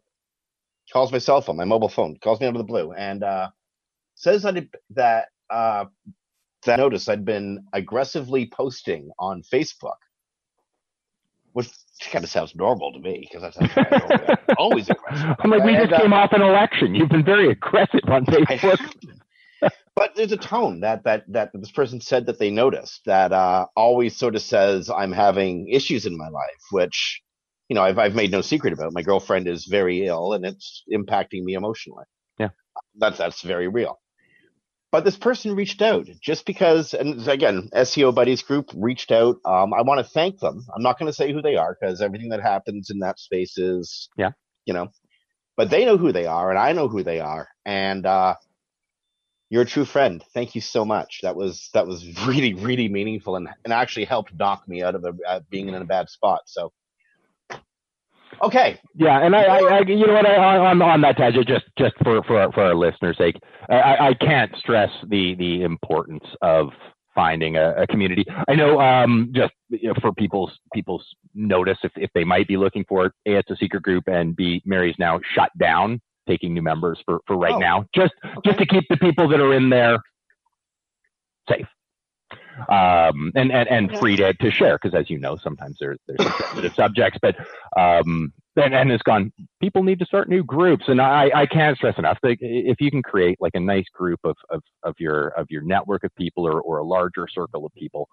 [0.92, 3.50] Calls my cell phone, my mobile phone, calls me out of the blue, and uh,
[4.24, 4.56] says that
[4.92, 5.86] that uh,
[6.66, 9.98] that notice I'd been aggressively posting on Facebook
[11.54, 11.70] which
[12.12, 15.36] kind of sounds normal to me because that's always aggressive.
[15.40, 16.94] I'm like, we just came uh, off an election.
[16.96, 18.80] You've been very aggressive on Facebook.
[19.96, 23.68] but there's a tone that that that this person said that they noticed that uh,
[23.76, 27.22] always sort of says I'm having issues in my life, which
[27.70, 28.92] you know I've I've made no secret about.
[28.94, 32.06] My girlfriend is very ill, and it's impacting me emotionally.
[32.40, 32.50] Yeah,
[32.98, 34.00] that's that's very real.
[34.94, 39.38] But this person reached out just because, and again, SEO Buddies Group reached out.
[39.44, 40.68] Um, I want to thank them.
[40.72, 43.58] I'm not going to say who they are because everything that happens in that space
[43.58, 44.34] is, yeah,
[44.68, 44.90] you know,
[45.58, 48.36] but they know who they are, and I know who they are, and uh,
[49.50, 50.24] you're a true friend.
[50.32, 51.22] Thank you so much.
[51.24, 55.06] That was that was really really meaningful and and actually helped knock me out of
[55.06, 56.42] a, uh, being in a bad spot.
[56.46, 56.72] So
[58.42, 58.80] Okay.
[58.96, 61.96] Yeah, and I, I, I you know what, I, on on that tangent, just just
[62.04, 63.36] for for for our listeners' sake,
[63.70, 66.70] I, I can't stress the the importance of
[67.16, 68.26] finding a, a community.
[68.48, 72.58] I know, um, just you know, for people's people's notice, if if they might be
[72.58, 76.54] looking for it, a it's a secret group, and b Mary's now shut down taking
[76.54, 78.50] new members for for right oh, now, just okay.
[78.50, 80.00] just to keep the people that are in there
[81.50, 81.68] safe
[82.70, 84.78] um, and, and, and free to, to share.
[84.78, 87.36] Cause as you know, sometimes there's, there's sensitive subjects, but,
[87.78, 90.86] um, and, and it's gone, people need to start new groups.
[90.88, 94.20] And I, I can't stress enough that if you can create like a nice group
[94.24, 97.74] of, of, of your, of your network of people or, or a larger circle of
[97.74, 98.08] people,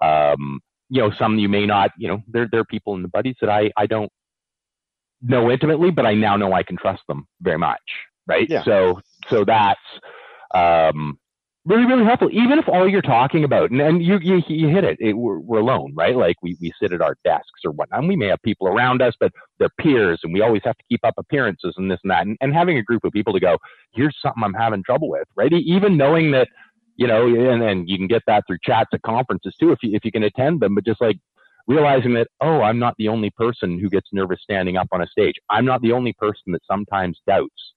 [0.00, 3.08] um, you know, some you may not, you know, there, there are people in the
[3.08, 4.10] buddies that I, I don't
[5.22, 7.80] know intimately, but I now know I can trust them very much,
[8.26, 8.48] right?
[8.48, 8.64] Yeah.
[8.64, 9.80] So so that's
[10.54, 11.18] um,
[11.64, 12.30] really really helpful.
[12.32, 15.38] Even if all you're talking about, and, and you, you you hit it, it we're,
[15.38, 16.16] we're alone, right?
[16.16, 18.00] Like we we sit at our desks or whatnot.
[18.00, 20.84] And we may have people around us, but they're peers, and we always have to
[20.88, 22.26] keep up appearances and this and that.
[22.26, 23.58] And, and having a group of people to go,
[23.92, 25.52] here's something I'm having trouble with, right?
[25.52, 26.48] Even knowing that
[26.96, 29.94] you know, and, and you can get that through chats at conferences too if you
[29.94, 30.74] if you can attend them.
[30.74, 31.16] But just like
[31.66, 35.06] realizing that oh, I'm not the only person who gets nervous standing up on a
[35.06, 35.34] stage.
[35.50, 37.74] I'm not the only person that sometimes doubts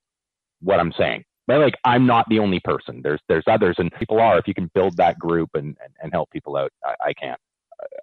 [0.61, 1.23] what I'm saying.
[1.47, 3.01] But like I'm not the only person.
[3.03, 4.37] There's there's others, and people are.
[4.37, 7.39] If you can build that group and and, and help people out, I, I can't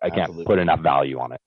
[0.02, 0.44] I can't Absolutely.
[0.44, 1.40] put enough value on it.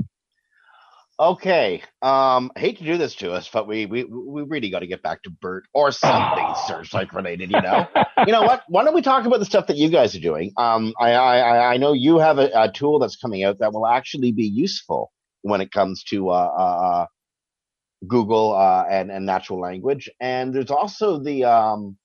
[1.19, 1.83] Okay.
[2.01, 5.03] Um, hate to do this to us, but we we we really got to get
[5.03, 7.51] back to BERT or something searchlight related.
[7.51, 7.87] You know.
[8.25, 8.63] you know what?
[8.67, 10.51] Why don't we talk about the stuff that you guys are doing?
[10.57, 13.73] Um, I I I- I know you have a, a tool that's coming out that
[13.73, 15.11] will actually be useful
[15.43, 17.05] when it comes to uh, uh,
[18.07, 20.09] Google uh, and and natural language.
[20.19, 21.97] And there's also the um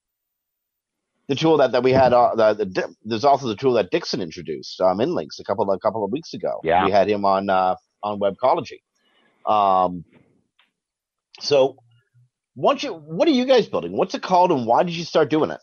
[1.29, 4.21] the tool that, that we had uh, the, the there's also the tool that Dixon
[4.21, 6.61] introduced um InLinks a couple of a couple of weeks ago.
[6.65, 6.85] Yeah.
[6.85, 8.81] we had him on uh, on Webcology.
[9.47, 10.05] Um,
[11.41, 11.77] so
[12.55, 13.97] what you what are you guys building?
[13.97, 15.61] What's it called, and why did you start doing it?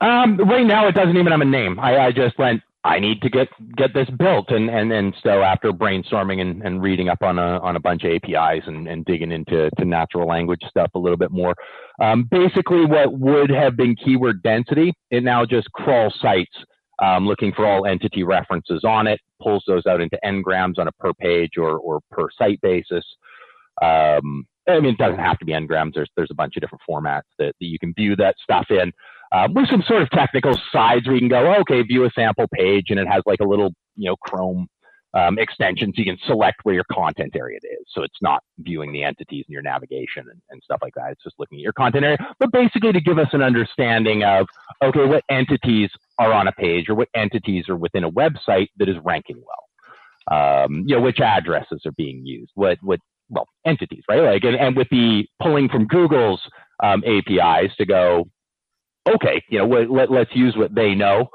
[0.00, 1.80] Um, right now, it doesn't even have a name.
[1.80, 2.62] I, I just went.
[2.86, 6.80] I need to get get this built, and and and so after brainstorming and, and
[6.80, 10.28] reading up on a on a bunch of APIs and, and digging into to natural
[10.28, 11.52] language stuff a little bit more,
[12.00, 16.56] um, basically what would have been keyword density, it now just crawls sites
[17.02, 20.92] um, looking for all entity references on it, pulls those out into ngrams on a
[20.92, 23.04] per page or or per site basis.
[23.82, 25.94] Um, I mean, it doesn't have to be ngrams.
[25.94, 28.92] There's there's a bunch of different formats that, that you can view that stuff in.
[29.32, 32.46] Um, with some sort of technical sides where you can go, okay, view a sample
[32.52, 34.68] page, and it has like a little, you know, Chrome
[35.14, 37.86] um, extension, so you can select where your content area is.
[37.88, 41.12] So it's not viewing the entities in your navigation and, and stuff like that.
[41.12, 42.18] It's just looking at your content area.
[42.38, 44.46] But basically, to give us an understanding of,
[44.82, 48.88] okay, what entities are on a page or what entities are within a website that
[48.88, 49.62] is ranking well.
[50.28, 54.22] Um, you know, which addresses are being used, what what well entities, right?
[54.22, 56.40] Like, and, and with the pulling from Google's
[56.82, 58.28] um, APIs to go,
[59.14, 61.28] okay, you know, let, let's use what they know,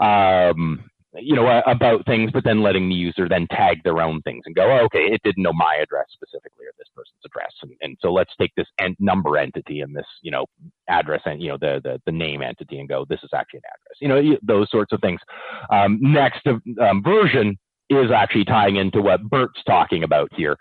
[0.00, 4.42] um, you know, about things, but then letting the user then tag their own things
[4.46, 7.72] and go, oh, okay, it didn't know my address specifically or this person's address, and,
[7.80, 10.46] and so let's take this en- number entity and this, you know,
[10.88, 13.70] address and you know the the, the name entity and go, this is actually an
[13.74, 15.20] address, you know, those sorts of things.
[15.70, 17.58] Um, next um, version
[17.90, 20.56] is actually tying into what BERT's talking about here.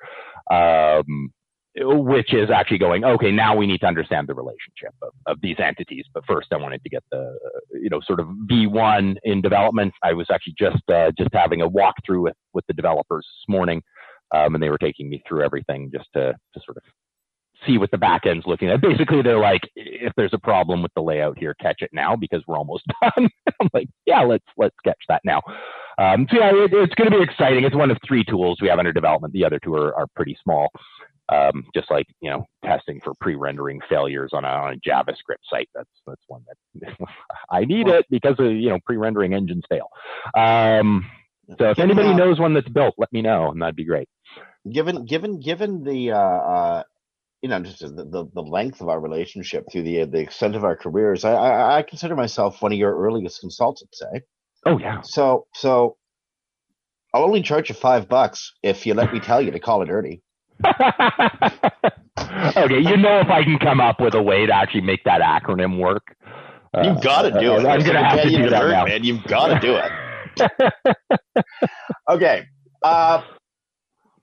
[0.50, 1.32] Um,
[1.80, 5.58] which is actually going, okay, now we need to understand the relationship of, of these
[5.60, 6.06] entities.
[6.14, 7.38] But first, I wanted to get the,
[7.74, 9.94] you know, sort of V1 in development.
[10.04, 13.84] I was actually just uh, just having a walkthrough with, with the developers this morning,
[14.34, 16.84] um, and they were taking me through everything just to, to sort of
[17.66, 18.82] see what the back end's looking at.
[18.82, 22.44] Basically, they're like, if there's a problem with the layout here, catch it now because
[22.48, 23.30] we're almost done.
[23.62, 25.42] I'm like, yeah, let's let's catch that now.
[26.00, 27.64] Um, so yeah, it, it's going to be exciting.
[27.64, 29.34] It's one of three tools we have under development.
[29.34, 30.70] The other two are, are pretty small
[31.30, 35.70] um, just like you know testing for pre-rendering failures on a, on a JavaScript site.
[35.76, 36.94] That's that's one that
[37.50, 39.90] I need it because of, you know pre-rendering engines fail.
[40.36, 41.10] Um,
[41.58, 44.10] so if anybody knows one that's built, let me know, and that'd be great.
[44.70, 46.84] Given given given the uh, uh,
[47.42, 50.64] you know just the, the the length of our relationship through the the extent of
[50.64, 54.02] our careers, I, I I consider myself one of your earliest consultants.
[54.14, 54.20] Eh?
[54.66, 55.02] Oh yeah.
[55.02, 55.98] So so
[57.14, 59.90] I'll only charge you five bucks if you let me tell you to call it
[59.90, 60.22] early.
[62.58, 65.22] okay, you know if I can come up with a way to actually make that
[65.22, 66.16] acronym work.
[66.74, 67.66] Uh, You've got to do it.
[67.66, 68.86] I'm going to have to do that hurt, now.
[68.86, 69.04] man.
[69.04, 71.44] You've got to do it.
[72.10, 72.46] okay.
[72.84, 73.24] Uh,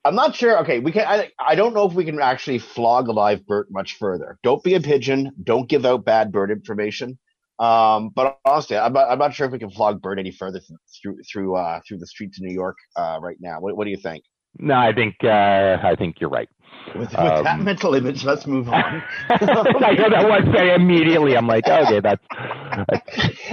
[0.05, 0.61] I'm not sure.
[0.61, 1.07] Okay, we can.
[1.07, 4.39] I, I don't know if we can actually flog a live BERT much further.
[4.43, 5.33] Don't be a pigeon.
[5.43, 7.19] Don't give out bad bird information.
[7.59, 10.59] Um, but honestly, I'm not, I'm not sure if we can flog BERT any further
[10.59, 13.61] th- through through uh, through the streets of New York uh, right now.
[13.61, 14.25] What, what do you think?
[14.59, 16.49] No, I think uh, I think you're right.
[16.95, 19.03] With, with Um, that mental image, let's move on.
[19.31, 21.37] I know that one say immediately.
[21.37, 22.25] I'm like, okay, that's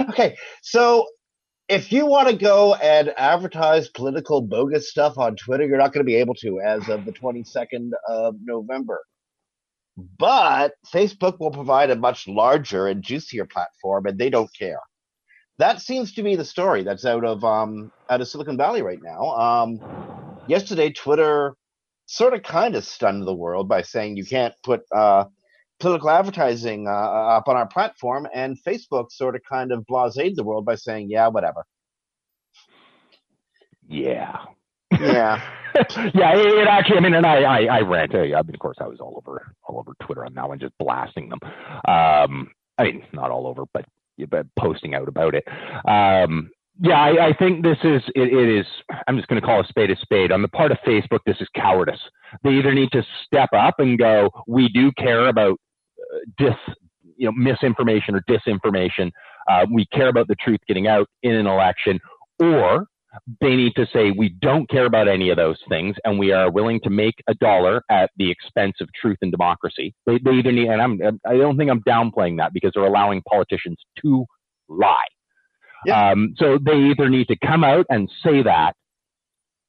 [0.10, 1.06] okay, so
[1.68, 6.04] if you want to go and advertise political bogus stuff on Twitter, you're not going
[6.04, 9.00] to be able to as of the 22nd of November.
[9.96, 14.80] But Facebook will provide a much larger and juicier platform, and they don't care.
[15.58, 19.00] That seems to be the story that's out of um, out of Silicon Valley right
[19.02, 19.22] now.
[19.30, 19.80] Um,
[20.48, 21.56] yesterday, Twitter
[22.06, 25.24] sort of kind of stunned the world by saying you can't put uh,
[25.80, 30.44] political advertising uh, up on our platform, and Facebook sort of kind of blased the
[30.44, 31.64] world by saying, "Yeah, whatever."
[33.88, 34.38] yeah.
[34.92, 35.40] Yeah.
[36.14, 36.98] yeah, it, it, actually.
[36.98, 38.14] I mean, and I, I, I rant.
[38.14, 41.30] I, of course, I was all over, all over Twitter on that one, just blasting
[41.30, 41.40] them.
[41.42, 43.84] Um, I mean, not all over, but
[44.28, 45.44] but posting out about it.
[45.88, 46.50] Um,
[46.82, 48.66] yeah, I, I, think this is it, it is.
[49.06, 50.32] I'm just going to call a spade a spade.
[50.32, 52.00] On the part of Facebook, this is cowardice.
[52.42, 55.60] They either need to step up and go, "We do care about
[56.12, 56.54] uh, dis,
[57.16, 59.12] you know, misinformation or disinformation.
[59.48, 62.00] Uh, we care about the truth getting out in an election,"
[62.40, 62.86] or
[63.40, 66.50] they need to say, "We don't care about any of those things, and we are
[66.50, 70.50] willing to make a dollar at the expense of truth and democracy." They, they either
[70.50, 74.24] need, and I'm, I don't think I'm downplaying that because they're allowing politicians to
[74.68, 75.06] lie
[75.86, 76.10] yeah.
[76.10, 78.74] Um, so they either need to come out and say that,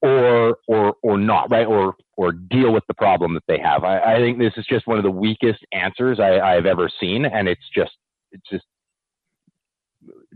[0.01, 1.65] or or or not, right?
[1.65, 3.83] Or or deal with the problem that they have.
[3.83, 7.25] I, I think this is just one of the weakest answers I, I've ever seen,
[7.25, 7.93] and it's just
[8.31, 8.65] it's just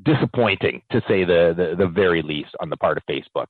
[0.04, 3.48] disappointing to say the, the, the very least on the part of Facebook.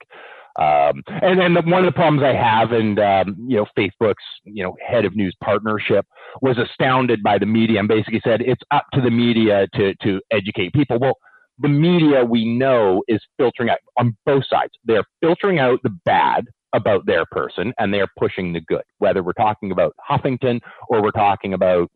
[0.59, 4.23] Um, and then the, one of the problems I have, and um, you know, Facebook's
[4.43, 6.05] you know head of news partnership
[6.41, 10.19] was astounded by the media and basically said it's up to the media to to
[10.31, 10.97] educate people.
[10.97, 11.17] Well,
[11.59, 14.71] the media we know is filtering out on both sides.
[14.85, 19.33] They're filtering out the bad about their person and they're pushing the good, whether we're
[19.33, 21.89] talking about Huffington or we're talking about,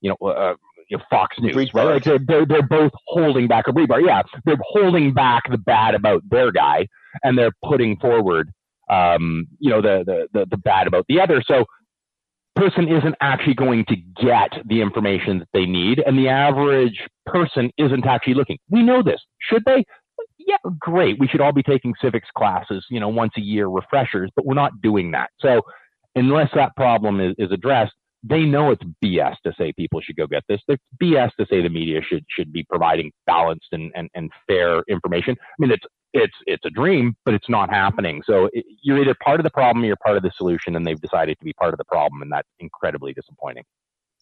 [0.00, 0.54] you know, uh,
[0.88, 1.74] you know Fox News, Breitbart.
[1.74, 1.94] right?
[1.94, 4.04] Like they're, they're, they're both holding back a rebar.
[4.04, 6.86] Yeah, they're holding back the bad about their guy
[7.22, 8.52] and they're putting forward,
[8.90, 11.42] um, you know, the, the, the, the bad about the other.
[11.46, 11.64] So
[12.56, 17.70] person isn't actually going to get the information that they need, and the average person
[17.78, 18.58] isn't actually looking.
[18.70, 19.20] We know this.
[19.40, 19.84] Should they?
[20.38, 21.18] Yeah, great.
[21.18, 24.54] We should all be taking civics classes, you know, once a year refreshers, but we're
[24.54, 25.30] not doing that.
[25.40, 25.62] So
[26.14, 27.92] unless that problem is, is addressed,
[28.22, 30.60] they know it's BS to say people should go get this.
[30.68, 34.82] It's BS to say the media should should be providing balanced and, and, and fair
[34.88, 35.36] information.
[35.40, 38.22] I mean, it's it's it's a dream, but it's not happening.
[38.24, 40.86] So it, you're either part of the problem or you're part of the solution, and
[40.86, 43.64] they've decided to be part of the problem, and that's incredibly disappointing.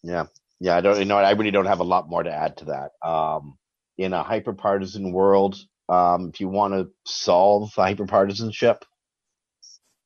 [0.03, 0.27] Yeah,
[0.61, 0.77] yeah.
[0.77, 2.93] I don't, you know, I really don't have a lot more to add to that.
[3.07, 3.59] Um,
[3.99, 5.57] in a hyperpartisan world,
[5.91, 8.83] um, if you want to solve hyperpartisanship,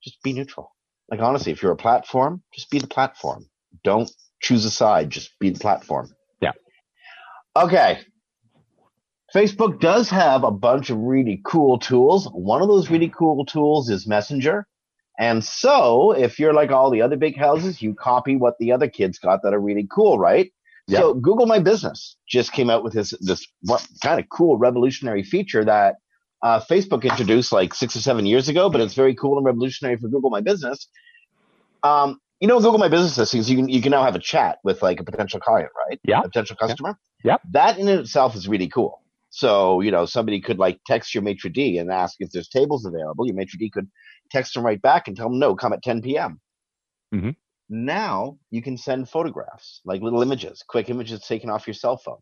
[0.03, 0.73] just be neutral.
[1.11, 3.47] Like honestly, if you're a platform, just be the platform.
[3.83, 4.11] Don't
[4.41, 5.11] choose a side.
[5.11, 6.11] Just be the platform.
[6.41, 6.53] Yeah.
[7.57, 8.01] Okay.
[9.35, 12.29] Facebook does have a bunch of really cool tools.
[12.33, 14.67] One of those really cool tools is Messenger.
[15.19, 18.89] And so if you're like all the other big houses, you copy what the other
[18.89, 20.53] kids got that are really cool, right?
[20.87, 21.01] Yep.
[21.01, 25.23] So Google My Business just came out with this this what kind of cool revolutionary
[25.23, 25.97] feature that
[26.43, 29.97] uh, Facebook introduced like six or seven years ago, but it's very cool and revolutionary
[29.97, 30.89] for Google My Business.
[31.83, 34.59] Um, you know, Google My Business is you can you can now have a chat
[34.65, 36.01] with like a potential client, right?
[36.05, 36.21] Yeah.
[36.21, 36.99] A potential customer.
[37.25, 37.33] Yeah.
[37.33, 37.41] Yep.
[37.53, 39.01] That in itself is really cool.
[39.31, 42.85] So, you know, somebody could like text your maitre d and ask if there's tables
[42.85, 43.27] available.
[43.27, 43.89] Your maitre d could
[44.31, 46.41] text them right back and tell them, no, come at 10 p.m.
[47.13, 47.31] Mm-hmm.
[47.69, 52.21] Now you can send photographs, like little images, quick images taken off your cell phone.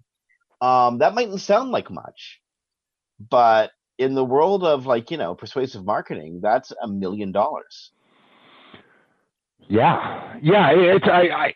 [0.61, 2.41] Um, that mightn't sound like much,
[3.19, 7.91] but in the world of like, you know, persuasive marketing, that's a million dollars.
[9.69, 10.39] Yeah.
[10.43, 10.71] Yeah.
[10.73, 11.55] It's, I, I,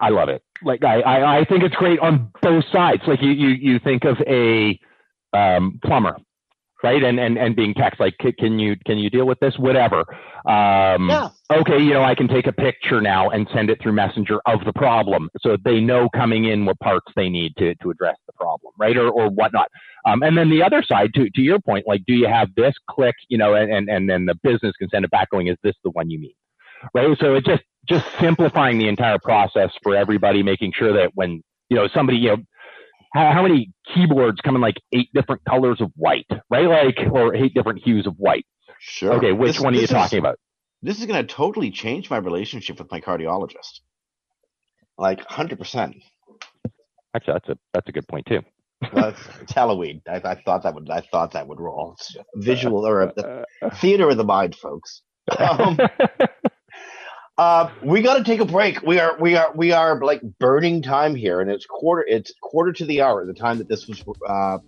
[0.00, 0.42] I love it.
[0.62, 3.02] Like I, I, I think it's great on both sides.
[3.06, 4.78] Like you, you, you think of a
[5.32, 6.16] um, plumber,
[6.82, 7.02] right?
[7.02, 9.58] And and and being text like, can you can you deal with this?
[9.58, 10.00] Whatever.
[10.46, 11.28] Um, yeah.
[11.52, 14.64] Okay, you know, I can take a picture now and send it through Messenger of
[14.64, 18.32] the problem, so they know coming in what parts they need to to address the
[18.32, 19.68] problem, right, or or whatnot.
[20.06, 22.74] Um, and then the other side, to to your point, like, do you have this?
[22.88, 25.56] Click, you know, and and and then the business can send it back, going, is
[25.62, 26.34] this the one you mean?
[26.94, 27.16] Right.
[27.20, 31.76] So it just just simplifying the entire process for everybody, making sure that when you
[31.76, 32.36] know somebody, you know,
[33.14, 36.66] how, how many keyboards come in like eight different colors of white, right?
[36.66, 38.46] Like or eight different hues of white.
[38.78, 39.14] Sure.
[39.14, 40.38] Okay, which this, one are you talking is, about?
[40.82, 43.80] This is going to totally change my relationship with my cardiologist.
[44.98, 45.96] Like hundred percent.
[47.14, 48.40] Actually, that's a that's a good point too.
[48.92, 50.02] well, it's, it's, Halloween.
[50.06, 51.96] I, I, thought that would I thought that would roll.
[51.98, 55.02] It's visual or a, a theater of the mind, folks.
[55.38, 55.78] Um,
[57.38, 58.82] uh, we got to take a break.
[58.82, 62.72] We are we are we are like burning time here, and it's quarter it's quarter
[62.72, 64.58] to the hour, the time that this was uh,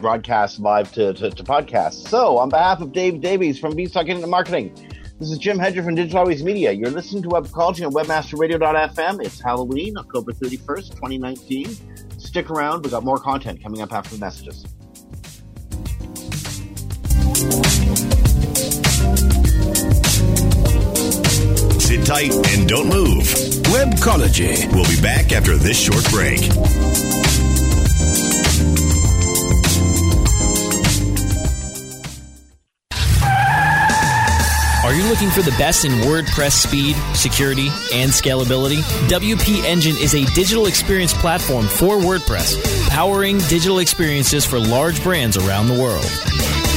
[0.00, 2.08] broadcast live to, to, to podcast.
[2.08, 4.74] So, on behalf of Dave Davies from Beanstalk Internet Marketing,
[5.18, 6.70] this is Jim Hedger from Digital Always Media.
[6.70, 9.24] You're listening to Web Webcology on WebmasterRadio.fm.
[9.24, 12.18] It's Halloween, October 31st, 2019.
[12.18, 12.84] Stick around.
[12.84, 14.66] We got more content coming up after the messages.
[21.80, 23.24] Sit tight and don't move.
[23.72, 24.72] Webcology.
[24.72, 26.40] We'll be back after this short break.
[34.84, 38.78] Are you looking for the best in WordPress speed, security, and scalability?
[39.10, 45.36] WP Engine is a digital experience platform for WordPress, powering digital experiences for large brands
[45.36, 46.06] around the world.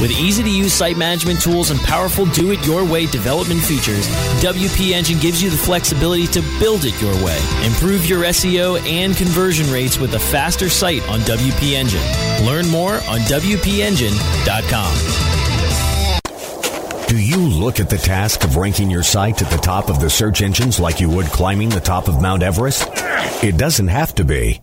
[0.00, 4.08] With easy to use site management tools and powerful do it your way development features,
[4.42, 7.38] WP Engine gives you the flexibility to build it your way.
[7.64, 12.02] Improve your SEO and conversion rates with a faster site on WP Engine.
[12.44, 15.32] Learn more on WPEngine.com.
[17.12, 20.08] Do you look at the task of ranking your site at the top of the
[20.08, 22.88] search engines like you would climbing the top of Mount Everest?
[23.44, 24.62] It doesn't have to be.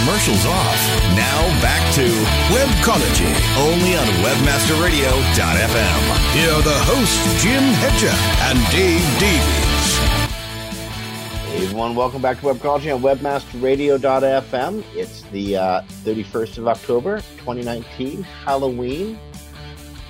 [0.00, 0.80] Commercials off.
[1.14, 2.06] Now back to
[2.48, 3.28] Webcology.
[3.58, 6.00] only on WebmasterRadio.fm.
[6.32, 8.14] Here are the hosts, Jim Hedger
[8.48, 9.98] and Dave Davies.
[11.50, 14.84] Hey everyone, welcome back to Webcology on webmasterradio.fm.
[14.94, 19.18] It's the uh, 31st of October, 2019, Halloween.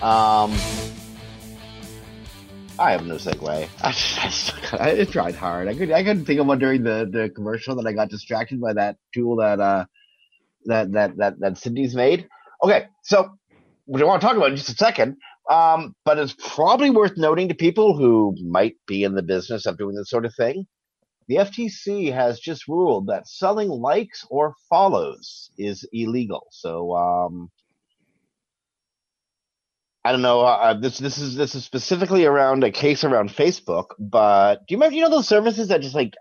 [0.03, 0.53] Um,
[2.81, 3.69] I have no segue.
[3.85, 5.69] I, just, I, tried hard.
[5.69, 8.61] I could I couldn't think of one during the, the commercial that I got distracted
[8.61, 9.85] by that tool that uh
[10.65, 12.27] that that that that Cindy's made.
[12.65, 13.37] Okay, so
[13.85, 15.17] what I want to talk about in just a second.
[15.51, 19.77] Um, but it's probably worth noting to people who might be in the business of
[19.79, 20.67] doing this sort of thing.
[21.27, 26.47] The FTC has just ruled that selling likes or follows is illegal.
[26.51, 27.51] So um,
[30.05, 30.41] I don't know.
[30.41, 33.89] Uh, this this is this is specifically around a case around Facebook.
[33.99, 34.97] But do you remember?
[34.97, 36.15] You know those services that just like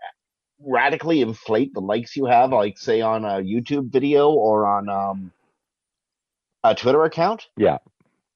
[0.62, 5.32] radically inflate the likes you have, like say on a YouTube video or on um,
[6.62, 7.46] a Twitter account.
[7.56, 7.78] Yeah,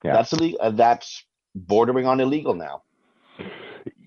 [0.02, 0.14] yeah.
[0.14, 0.58] That's illegal.
[0.62, 1.24] Uh, that's
[1.54, 2.82] bordering on illegal now.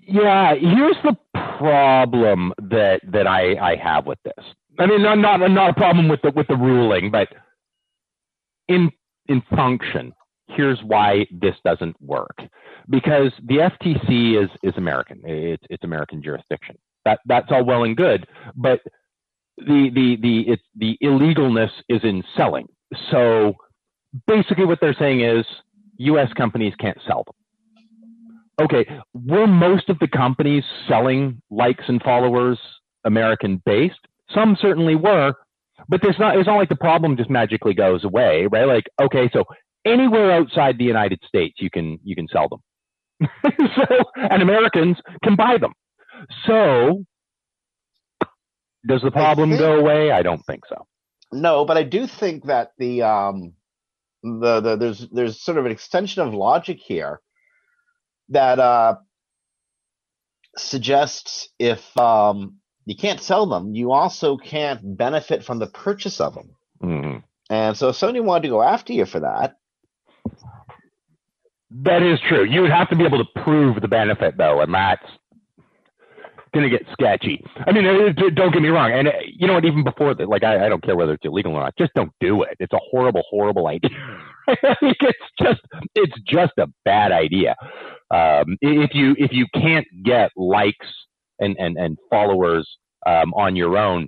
[0.07, 1.15] Yeah, here's the
[1.57, 4.45] problem that that I, I have with this.
[4.79, 7.29] I mean, not not not a problem with the with the ruling, but
[8.67, 8.91] in
[9.27, 10.13] in function,
[10.47, 12.37] here's why this doesn't work.
[12.89, 15.21] Because the FTC is is American.
[15.23, 16.77] It's it's American jurisdiction.
[17.05, 18.79] That that's all well and good, but
[19.57, 22.67] the the the it's the illegalness is in selling.
[23.11, 23.53] So
[24.27, 25.45] basically, what they're saying is
[25.97, 26.31] U.S.
[26.33, 27.35] companies can't sell them
[28.61, 32.59] okay, were most of the companies selling likes and followers
[33.05, 33.99] American based?
[34.33, 35.33] Some certainly were,
[35.87, 38.65] but there's not, it's not like the problem just magically goes away, right?
[38.65, 39.43] Like, okay, so
[39.87, 42.61] anywhere outside the United States, you can, you can sell them.
[43.75, 43.85] so,
[44.15, 45.73] and Americans can buy them.
[46.45, 47.03] So,
[48.87, 50.11] does the problem think- go away?
[50.11, 50.85] I don't think so.
[51.31, 53.53] No, but I do think that the um
[54.23, 57.19] the, the there's there's sort of an extension of logic here
[58.29, 58.95] that uh
[60.57, 66.35] suggests if um you can't sell them, you also can't benefit from the purchase of
[66.35, 66.51] them.
[66.81, 67.23] Mhm.
[67.49, 69.55] And so if somebody wanted to go after you for that,
[71.69, 72.43] That is true.
[72.45, 75.05] You would have to be able to prove the benefit, though, and that's
[76.53, 77.43] going to get sketchy.
[77.65, 77.83] I mean,
[78.35, 78.91] don't get me wrong.
[78.91, 79.65] And uh, you know what?
[79.65, 81.73] Even before that, like, I, I don't care whether it's illegal or not.
[81.77, 82.55] Just don't do it.
[82.59, 83.89] It's a horrible, horrible idea.
[84.47, 85.59] it's just,
[85.95, 87.55] it's just a bad idea.
[88.11, 90.87] Um, if you if you can't get likes
[91.39, 92.65] and and and followers
[93.05, 94.07] um, on your own,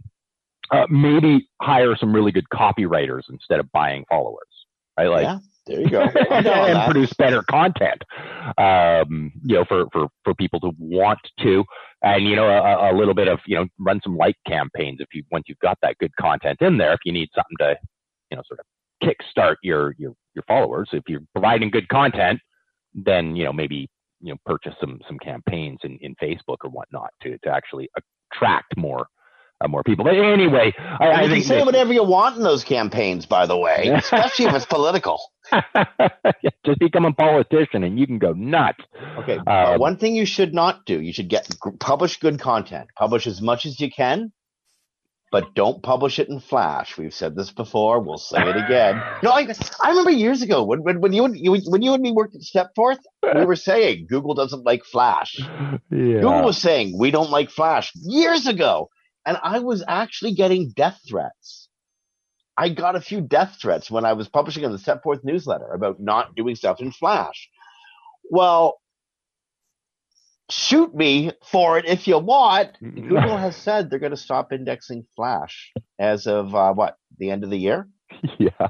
[0.72, 4.48] uh, maybe hire some really good copywriters instead of buying followers.
[4.98, 5.08] Right?
[5.08, 5.40] Like, yeah,
[5.70, 6.02] there you go.
[6.32, 8.04] I'm down on and produce better content.
[8.58, 11.64] Um, you know, for for for people to want to,
[12.02, 15.08] and you know, a, a little bit of you know, run some like campaigns if
[15.14, 16.94] you once you've got that good content in there.
[16.94, 17.78] If you need something to,
[18.32, 18.66] you know, sort of
[19.08, 22.40] kickstart your your your followers, if you're providing good content,
[22.94, 23.88] then you know maybe
[24.22, 27.90] you know purchase some some campaigns in, in Facebook or whatnot to to actually
[28.34, 29.06] attract more
[29.68, 30.06] more people.
[30.06, 32.64] But anyway, I, And I you can think say that- whatever you want in those
[32.64, 35.20] campaigns, by the way, especially if it's political.
[36.66, 38.84] just become a politician and you can go nuts.
[39.18, 39.38] Okay.
[39.38, 41.48] Um, uh, one thing you should not do: you should get
[41.80, 42.90] publish good content.
[42.96, 44.32] Publish as much as you can,
[45.32, 46.98] but don't publish it in Flash.
[46.98, 48.00] We've said this before.
[48.00, 49.02] We'll say it again.
[49.24, 49.48] No, I,
[49.84, 52.36] I remember years ago when when, when you, and, you when you and me worked
[52.36, 53.00] at StepForth,
[53.36, 55.36] we were saying Google doesn't like Flash.
[55.40, 55.80] Yeah.
[56.22, 58.90] Google was saying we don't like Flash years ago,
[59.26, 61.68] and I was actually getting death threats.
[62.58, 66.00] I got a few death threats when I was publishing in the StepForth newsletter about
[66.00, 67.50] not doing stuff in Flash.
[68.30, 68.80] Well,
[70.50, 72.78] shoot me for it if you want.
[72.82, 77.44] Google has said they're going to stop indexing Flash as of uh, what the end
[77.44, 77.88] of the year.
[78.40, 78.70] yeah.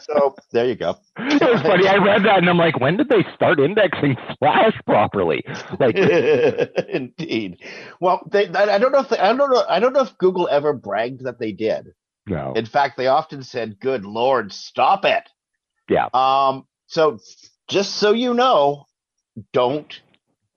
[0.00, 0.96] So there you go.
[1.18, 1.86] It was funny.
[1.88, 5.42] I read that and I'm like, when did they start indexing Flash properly?
[5.80, 5.96] Like,
[6.88, 7.58] Indeed.
[8.00, 9.64] Well, they, I don't know if they, I don't know.
[9.68, 11.94] I don't know if Google ever bragged that they did.
[12.26, 12.52] no.
[12.54, 15.28] In fact, they often said, "Good Lord, stop it."
[15.88, 16.08] Yeah.
[16.12, 16.66] Um.
[16.86, 17.18] So,
[17.68, 18.86] just so you know,
[19.52, 20.00] don't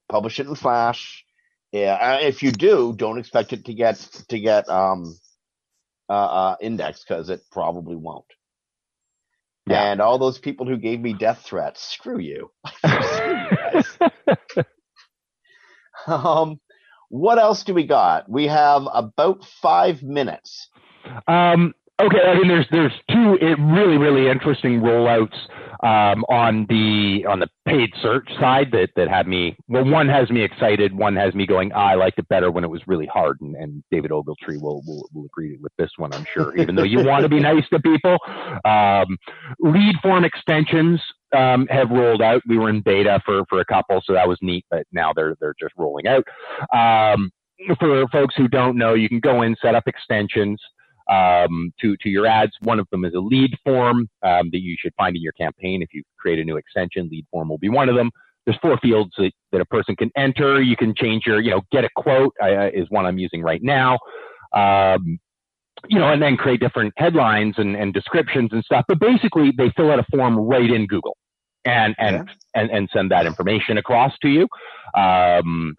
[0.10, 1.24] publish it in Flash.
[1.72, 1.94] Yeah.
[1.96, 3.96] uh, If you do, don't expect it to get
[4.30, 5.18] to get um
[6.10, 8.26] uh, uh indexed because it probably won't.
[9.68, 9.92] Yeah.
[9.92, 12.52] And all those people who gave me death threats, screw you.
[12.78, 14.66] Screw you guys.
[16.08, 16.60] um,
[17.10, 18.30] what else do we got?
[18.30, 20.70] We have about five minutes.
[21.28, 25.38] Um, okay, I mean, there's there's two really really interesting rollouts
[25.84, 29.58] um, on the on the paid search side that that had me.
[29.68, 30.96] Well, one has me excited.
[30.96, 31.72] One has me going.
[31.74, 33.40] "Ah, I liked it better when it was really hard.
[33.42, 36.56] And, and David Ogletree will, will will agree with this one, I'm sure.
[36.58, 38.18] Even though you want to be nice to people,
[38.64, 39.18] um,
[39.60, 41.02] lead form extensions
[41.36, 42.42] um, have rolled out.
[42.48, 44.66] We were in beta for for a couple, so that was neat.
[44.70, 46.26] But now they're they're just rolling out.
[46.76, 47.32] Um,
[47.80, 50.60] for folks who don't know, you can go in, set up extensions
[51.10, 52.52] um, to to your ads.
[52.62, 55.82] One of them is a lead form um, that you should find in your campaign.
[55.82, 58.12] If you create a new extension, lead form will be one of them.
[58.46, 60.62] There's four fields that, that a person can enter.
[60.62, 63.62] You can change your, you know, get a quote uh, is one I'm using right
[63.62, 64.00] now.
[64.54, 65.20] Um,
[65.88, 68.86] you know, and then create different headlines and, and descriptions and stuff.
[68.88, 71.18] But basically, they fill out a form right in Google
[71.66, 74.48] and and and, and send that information across to you.
[75.00, 75.76] Um,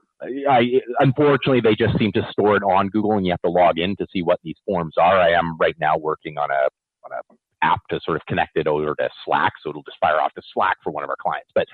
[0.48, 3.78] I, unfortunately, they just seem to store it on Google, and you have to log
[3.78, 5.20] in to see what these forms are.
[5.20, 6.68] I am right now working on a
[7.04, 10.20] on a app to sort of connect it over to Slack, so it'll just fire
[10.20, 11.50] off to Slack for one of our clients.
[11.54, 11.66] But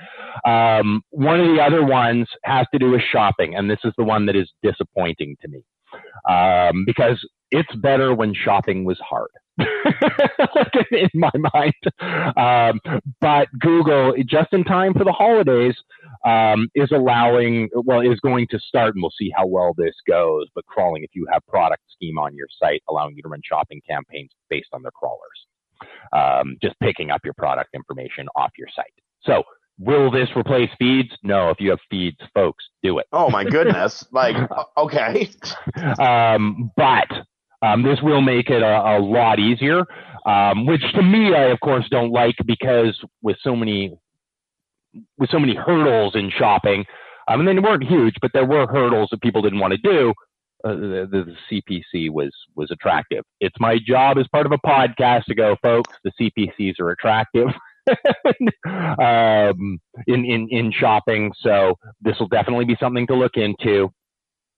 [0.48, 4.04] um, one of the other ones has to do with shopping, and this is the
[4.04, 5.62] one that is disappointing to me
[6.28, 7.18] um, because
[7.50, 9.30] it's better when shopping was hard.
[10.92, 11.74] in my mind.
[12.36, 15.74] Um, but Google, just in time for the holidays,
[16.28, 20.46] um, is allowing, well, is going to start, and we'll see how well this goes,
[20.54, 23.80] but crawling if you have product schema on your site, allowing you to run shopping
[23.88, 25.18] campaigns based on their crawlers.
[26.12, 28.92] Um, just picking up your product information off your site.
[29.22, 29.44] So,
[29.78, 31.10] will this replace feeds?
[31.22, 31.50] No.
[31.50, 33.06] If you have feeds, folks, do it.
[33.12, 34.04] Oh my goodness!
[34.12, 34.36] like,
[34.76, 35.30] okay.
[36.00, 37.08] Um, but
[37.62, 39.84] um, this will make it a, a lot easier,
[40.26, 43.96] um, which to me, I of course don't like because with so many
[45.18, 46.84] with so many hurdles in shopping,
[47.28, 50.12] um, and they weren't huge, but there were hurdles that people didn't want to do.
[50.64, 51.62] Uh, the, the
[51.94, 53.24] CPC was was attractive.
[53.40, 55.94] It's my job as part of a podcast to go, folks.
[56.02, 57.48] The CPCs are attractive.
[58.68, 61.32] um, in, in, in shopping.
[61.40, 63.90] So this will definitely be something to look into.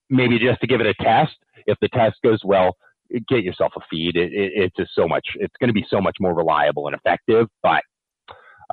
[0.09, 1.36] Maybe just to give it a test.
[1.66, 2.76] If the test goes well,
[3.28, 4.16] get yourself a feed.
[4.16, 5.26] It, it, it's just so much.
[5.36, 7.47] It's going to be so much more reliable and effective.
[7.62, 7.82] But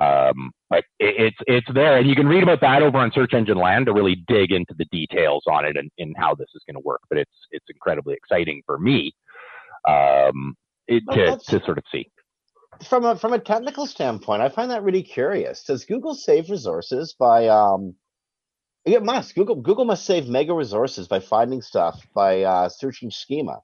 [0.00, 3.34] um, but it, it's it's there, and you can read about that over on Search
[3.34, 6.62] Engine Land to really dig into the details on it and, and how this is
[6.66, 7.00] going to work.
[7.08, 9.12] But it's it's incredibly exciting for me
[9.88, 12.10] um, it, Well, to to sort of see.
[12.88, 15.64] From a from a technical standpoint, I find that really curious.
[15.64, 17.94] Does Google save resources by um?
[18.84, 19.34] It must.
[19.34, 23.60] Google Google must save mega resources by finding stuff by uh, searching schema.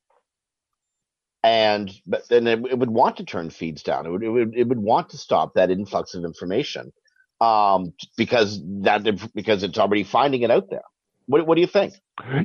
[1.44, 4.06] And but then it, it would want to turn feeds down.
[4.06, 6.90] It would, it would it would want to stop that influx of information,
[7.38, 10.84] um, because that because it's already finding it out there.
[11.26, 11.92] What what do you think?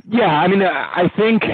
[0.06, 1.44] Yeah, I mean, uh, I think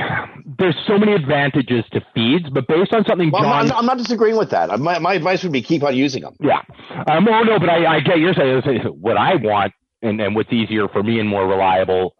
[0.59, 3.87] there's so many advantages to feeds, but based on something Well, John I'm, not, I'm
[3.87, 4.81] not disagreeing with that.
[4.81, 6.35] My, my advice would be keep on using them.
[6.41, 6.63] Yeah.
[7.07, 8.63] Um, oh, no, but I, I get your saying.
[9.01, 9.73] What I want
[10.03, 12.17] and, and what's easier for me and more reliable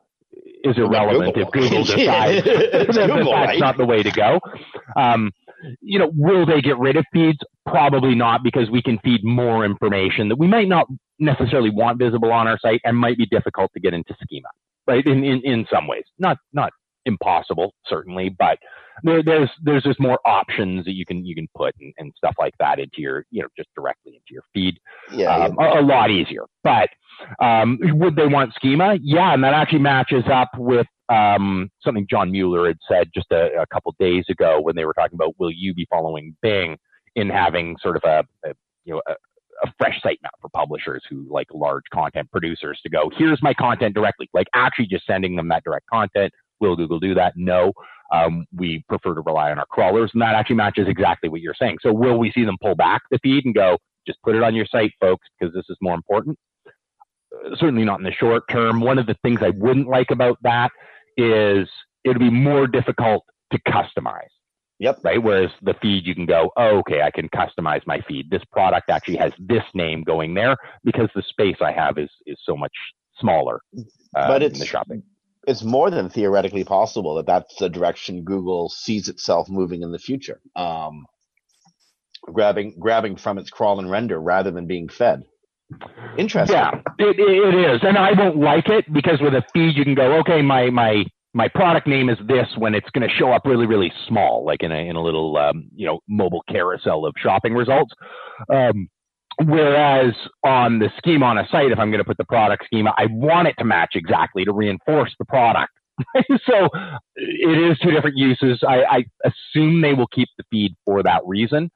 [0.65, 1.43] is irrelevant Google.
[1.43, 3.59] if Google decides that Google, that's right?
[3.59, 4.41] not the way to go.
[4.97, 5.33] Um,
[5.81, 7.39] you know, will they get rid of feeds?
[7.67, 10.87] Probably not because we can feed more information that we might not
[11.19, 14.49] necessarily want visible on our site and might be difficult to get into schema,
[14.87, 15.05] right?
[15.07, 16.73] In, in, in some ways, not, not
[17.07, 18.59] impossible, certainly, but
[19.03, 22.35] there, there's, there's just more options that you can, you can put and, and, stuff
[22.39, 24.79] like that into your, you know, just directly into your feed.
[25.13, 25.35] Yeah.
[25.35, 26.89] Um, a, a, lot easier, but,
[27.41, 28.99] um, would they want schema?
[29.01, 29.33] Yeah.
[29.33, 33.67] And that actually matches up with, um, something John Mueller had said just a, a
[33.73, 36.77] couple days ago when they were talking about, will you be following Bing
[37.15, 38.55] in having sort of a, a
[38.85, 39.15] you know, a,
[39.63, 43.95] a fresh sitemap for publishers who like large content producers to go, here's my content
[43.95, 46.33] directly, like actually just sending them that direct content.
[46.61, 47.35] Will Google do that?
[47.37, 47.73] No.
[48.13, 51.55] Um, we prefer to rely on our crawlers, and that actually matches exactly what you're
[51.59, 51.79] saying.
[51.83, 54.55] So, will we see them pull back the feed and go, just put it on
[54.55, 56.39] your site, folks, because this is more important?
[56.67, 58.81] Uh, certainly not in the short term.
[58.81, 60.71] One of the things I wouldn't like about that
[61.17, 61.69] is
[62.05, 64.29] it would be more difficult to customize.
[64.79, 65.01] Yep.
[65.03, 65.23] Right.
[65.23, 68.31] Whereas the feed, you can go, oh, okay, I can customize my feed.
[68.31, 70.55] This product actually has this name going there
[70.85, 72.75] because the space I have is is so much
[73.19, 73.61] smaller.
[74.15, 75.03] Uh, but it's in the shopping.
[75.47, 79.99] It's more than theoretically possible that that's the direction Google sees itself moving in the
[79.99, 80.41] future.
[80.55, 81.07] Um,
[82.23, 85.23] grabbing grabbing from its crawl and render rather than being fed.
[86.17, 86.57] Interesting.
[86.57, 89.95] Yeah, it, it is, and I won't like it because with a feed you can
[89.95, 91.05] go, okay, my my
[91.37, 94.63] my product name is this when it's going to show up really, really small, like
[94.63, 97.93] in a, in a little, um, you know, mobile carousel of shopping results.
[98.49, 98.89] Um,
[99.45, 100.15] whereas
[100.45, 103.07] on the schema on a site, if I'm going to put the product schema, I
[103.11, 105.73] want it to match exactly to reinforce the product.
[106.45, 106.69] so
[107.17, 108.63] it is two different uses.
[108.67, 111.71] I, I, assume they will keep the feed for that reason.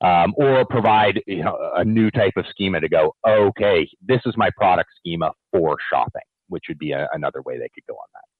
[0.00, 4.34] Um, or provide you know, a new type of schema to go, okay, this is
[4.36, 8.08] my product schema for shopping, which would be a, another way they could go on
[8.12, 8.33] that.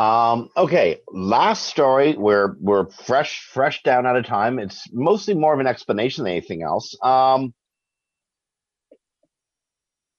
[0.00, 2.16] Um, okay, last story.
[2.16, 4.58] We're we're fresh fresh down out of time.
[4.58, 6.96] It's mostly more of an explanation than anything else.
[7.02, 7.52] Um,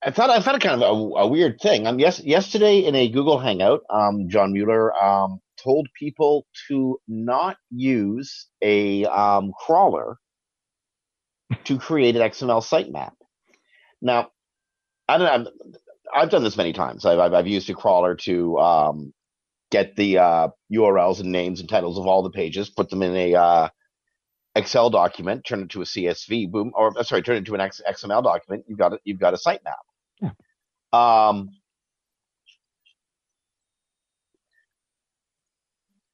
[0.04, 1.88] I thought I found it kind of a, a weird thing.
[1.88, 7.58] Um, yes, yesterday in a Google Hangout, um, John Mueller um, told people to not
[7.72, 10.18] use a um, crawler
[11.64, 13.14] to create an XML sitemap.
[14.00, 14.30] Now,
[15.08, 15.52] I don't know.
[16.14, 17.04] I've done this many times.
[17.04, 19.14] I've, I've, I've used a crawler to um,
[19.72, 23.16] get the uh, URLs and names and titles of all the pages, put them in
[23.16, 23.70] a uh,
[24.54, 27.62] Excel document, turn it to a CSV, boom, or uh, sorry, turn it to an
[27.62, 28.66] XML document.
[28.68, 29.60] You've got a, you've got a sitemap.
[30.22, 30.30] Yeah.
[30.92, 31.52] Um,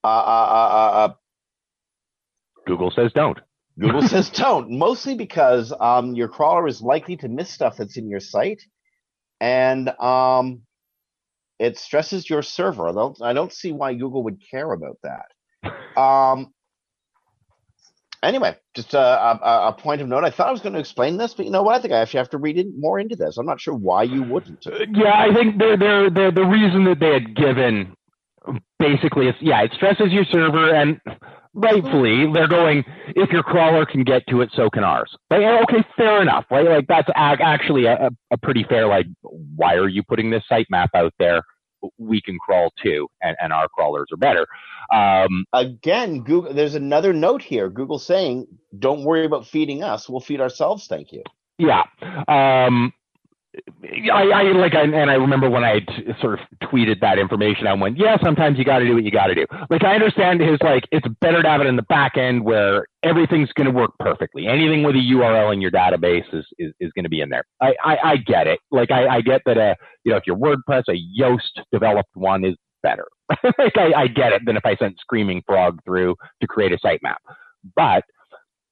[0.03, 1.13] uh, uh, uh,
[2.67, 3.39] Google says don't.
[3.79, 8.07] Google says don't, mostly because um, your crawler is likely to miss stuff that's in
[8.07, 8.61] your site,
[9.39, 10.61] and um,
[11.59, 12.89] it stresses your server.
[12.89, 15.99] I don't, I don't see why Google would care about that.
[15.99, 16.53] Um,
[18.21, 20.23] anyway, just a, a, a, point of note.
[20.23, 21.75] I thought I was going to explain this, but you know what?
[21.75, 23.37] I think I actually have to read in, more into this.
[23.37, 24.65] I'm not sure why you wouldn't.
[24.65, 27.95] Yeah, I think the the the, the reason that they had given
[28.79, 30.99] basically is yeah, it stresses your server and
[31.57, 35.13] rightfully they're going if your crawler can get to it so can ours.
[35.29, 36.45] Like okay fair enough.
[36.49, 40.89] Right like that's actually a, a pretty fair like why are you putting this sitemap
[40.93, 41.41] out there?
[41.97, 44.47] We can crawl too and, and our crawlers are better.
[44.93, 48.47] Um, again google there's another note here google saying
[48.77, 51.23] don't worry about feeding us we'll feed ourselves thank you.
[51.57, 51.83] Yeah.
[52.27, 52.93] Um,
[54.11, 56.39] I, I like, I, and I remember when I t- sort of
[56.69, 59.35] tweeted that information, I went, yeah, sometimes you got to do what you got to
[59.35, 59.45] do.
[59.69, 62.87] Like, I understand his like, it's better to have it in the back end where
[63.03, 64.47] everything's going to work perfectly.
[64.47, 67.43] Anything with a URL in your database is is, is going to be in there.
[67.61, 68.59] I, I, I get it.
[68.71, 69.57] Like, I, I get that.
[69.57, 73.05] Uh, you know, if your WordPress, a Yoast developed one is better.
[73.57, 76.77] like, I, I get it than if I sent Screaming Frog through to create a
[76.77, 77.17] sitemap.
[77.75, 78.03] But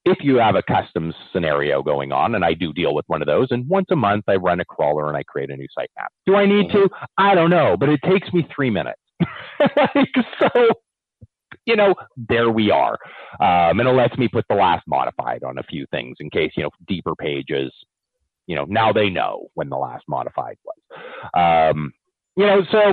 [0.05, 3.25] if you have a custom scenario going on, and I do deal with one of
[3.25, 6.07] those, and once a month I run a crawler and I create a new sitemap.
[6.25, 6.77] Do I need to?
[6.77, 7.05] Mm-hmm.
[7.17, 8.99] I don't know, but it takes me three minutes.
[9.59, 10.49] like, so,
[11.65, 12.99] you know, there we are.
[13.39, 16.51] Um, and it lets me put the last modified on a few things in case,
[16.55, 17.73] you know, deeper pages,
[18.47, 21.71] you know, now they know when the last modified was.
[21.73, 21.93] Um,
[22.37, 22.91] you know, so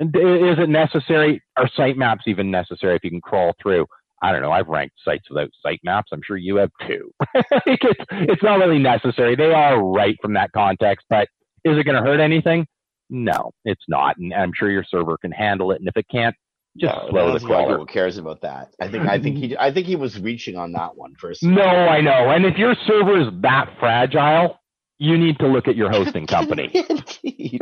[0.00, 1.42] is it necessary?
[1.56, 3.86] Are sitemaps even necessary if you can crawl through?
[4.24, 4.52] I don't know.
[4.52, 6.04] I've ranked sites without sitemaps.
[6.10, 7.10] I'm sure you have too.
[7.66, 9.36] it's, it's not really necessary.
[9.36, 11.28] They are right from that context, but
[11.62, 12.66] is it going to hurt anything?
[13.10, 14.16] No, it's not.
[14.16, 15.80] And I'm sure your server can handle it.
[15.80, 16.34] And if it can't,
[16.78, 17.76] just no, slow the crawler.
[17.76, 18.74] Who cares about that?
[18.80, 21.42] I think I think he I think he was reaching on that one first.
[21.42, 22.30] No, I know.
[22.30, 24.58] And if your server is that fragile,
[24.98, 26.70] you need to look at your hosting company.
[27.22, 27.60] Indeed.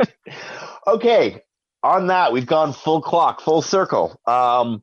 [0.87, 1.41] okay,
[1.83, 4.19] on that we've gone full clock, full circle.
[4.25, 4.81] Um,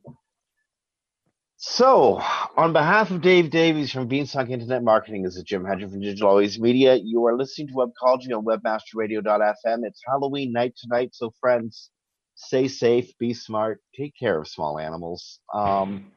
[1.63, 2.19] So,
[2.57, 6.29] on behalf of Dave Davies from Beanstalk Internet Marketing, this is Jim Hedger from Digital
[6.29, 6.95] Always Media.
[6.95, 9.85] You are listening to Webcology on WebmasterRadio.fm.
[9.85, 11.91] It's Halloween night tonight, so friends,
[12.33, 15.39] stay safe, be smart, take care of small animals.
[15.53, 16.07] Um,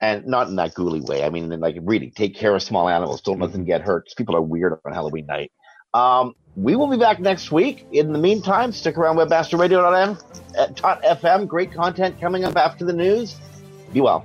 [0.00, 1.24] and not in that ghouly way.
[1.24, 3.22] I mean, like really, take care of small animals.
[3.22, 4.06] Don't let them get hurt.
[4.16, 5.50] People are weird on Halloween night.
[5.94, 7.88] Um, we will be back next week.
[7.90, 11.48] In the meantime, stick around webmasterradio.fm.
[11.48, 13.34] Great content coming up after the news.
[13.92, 14.24] Be well.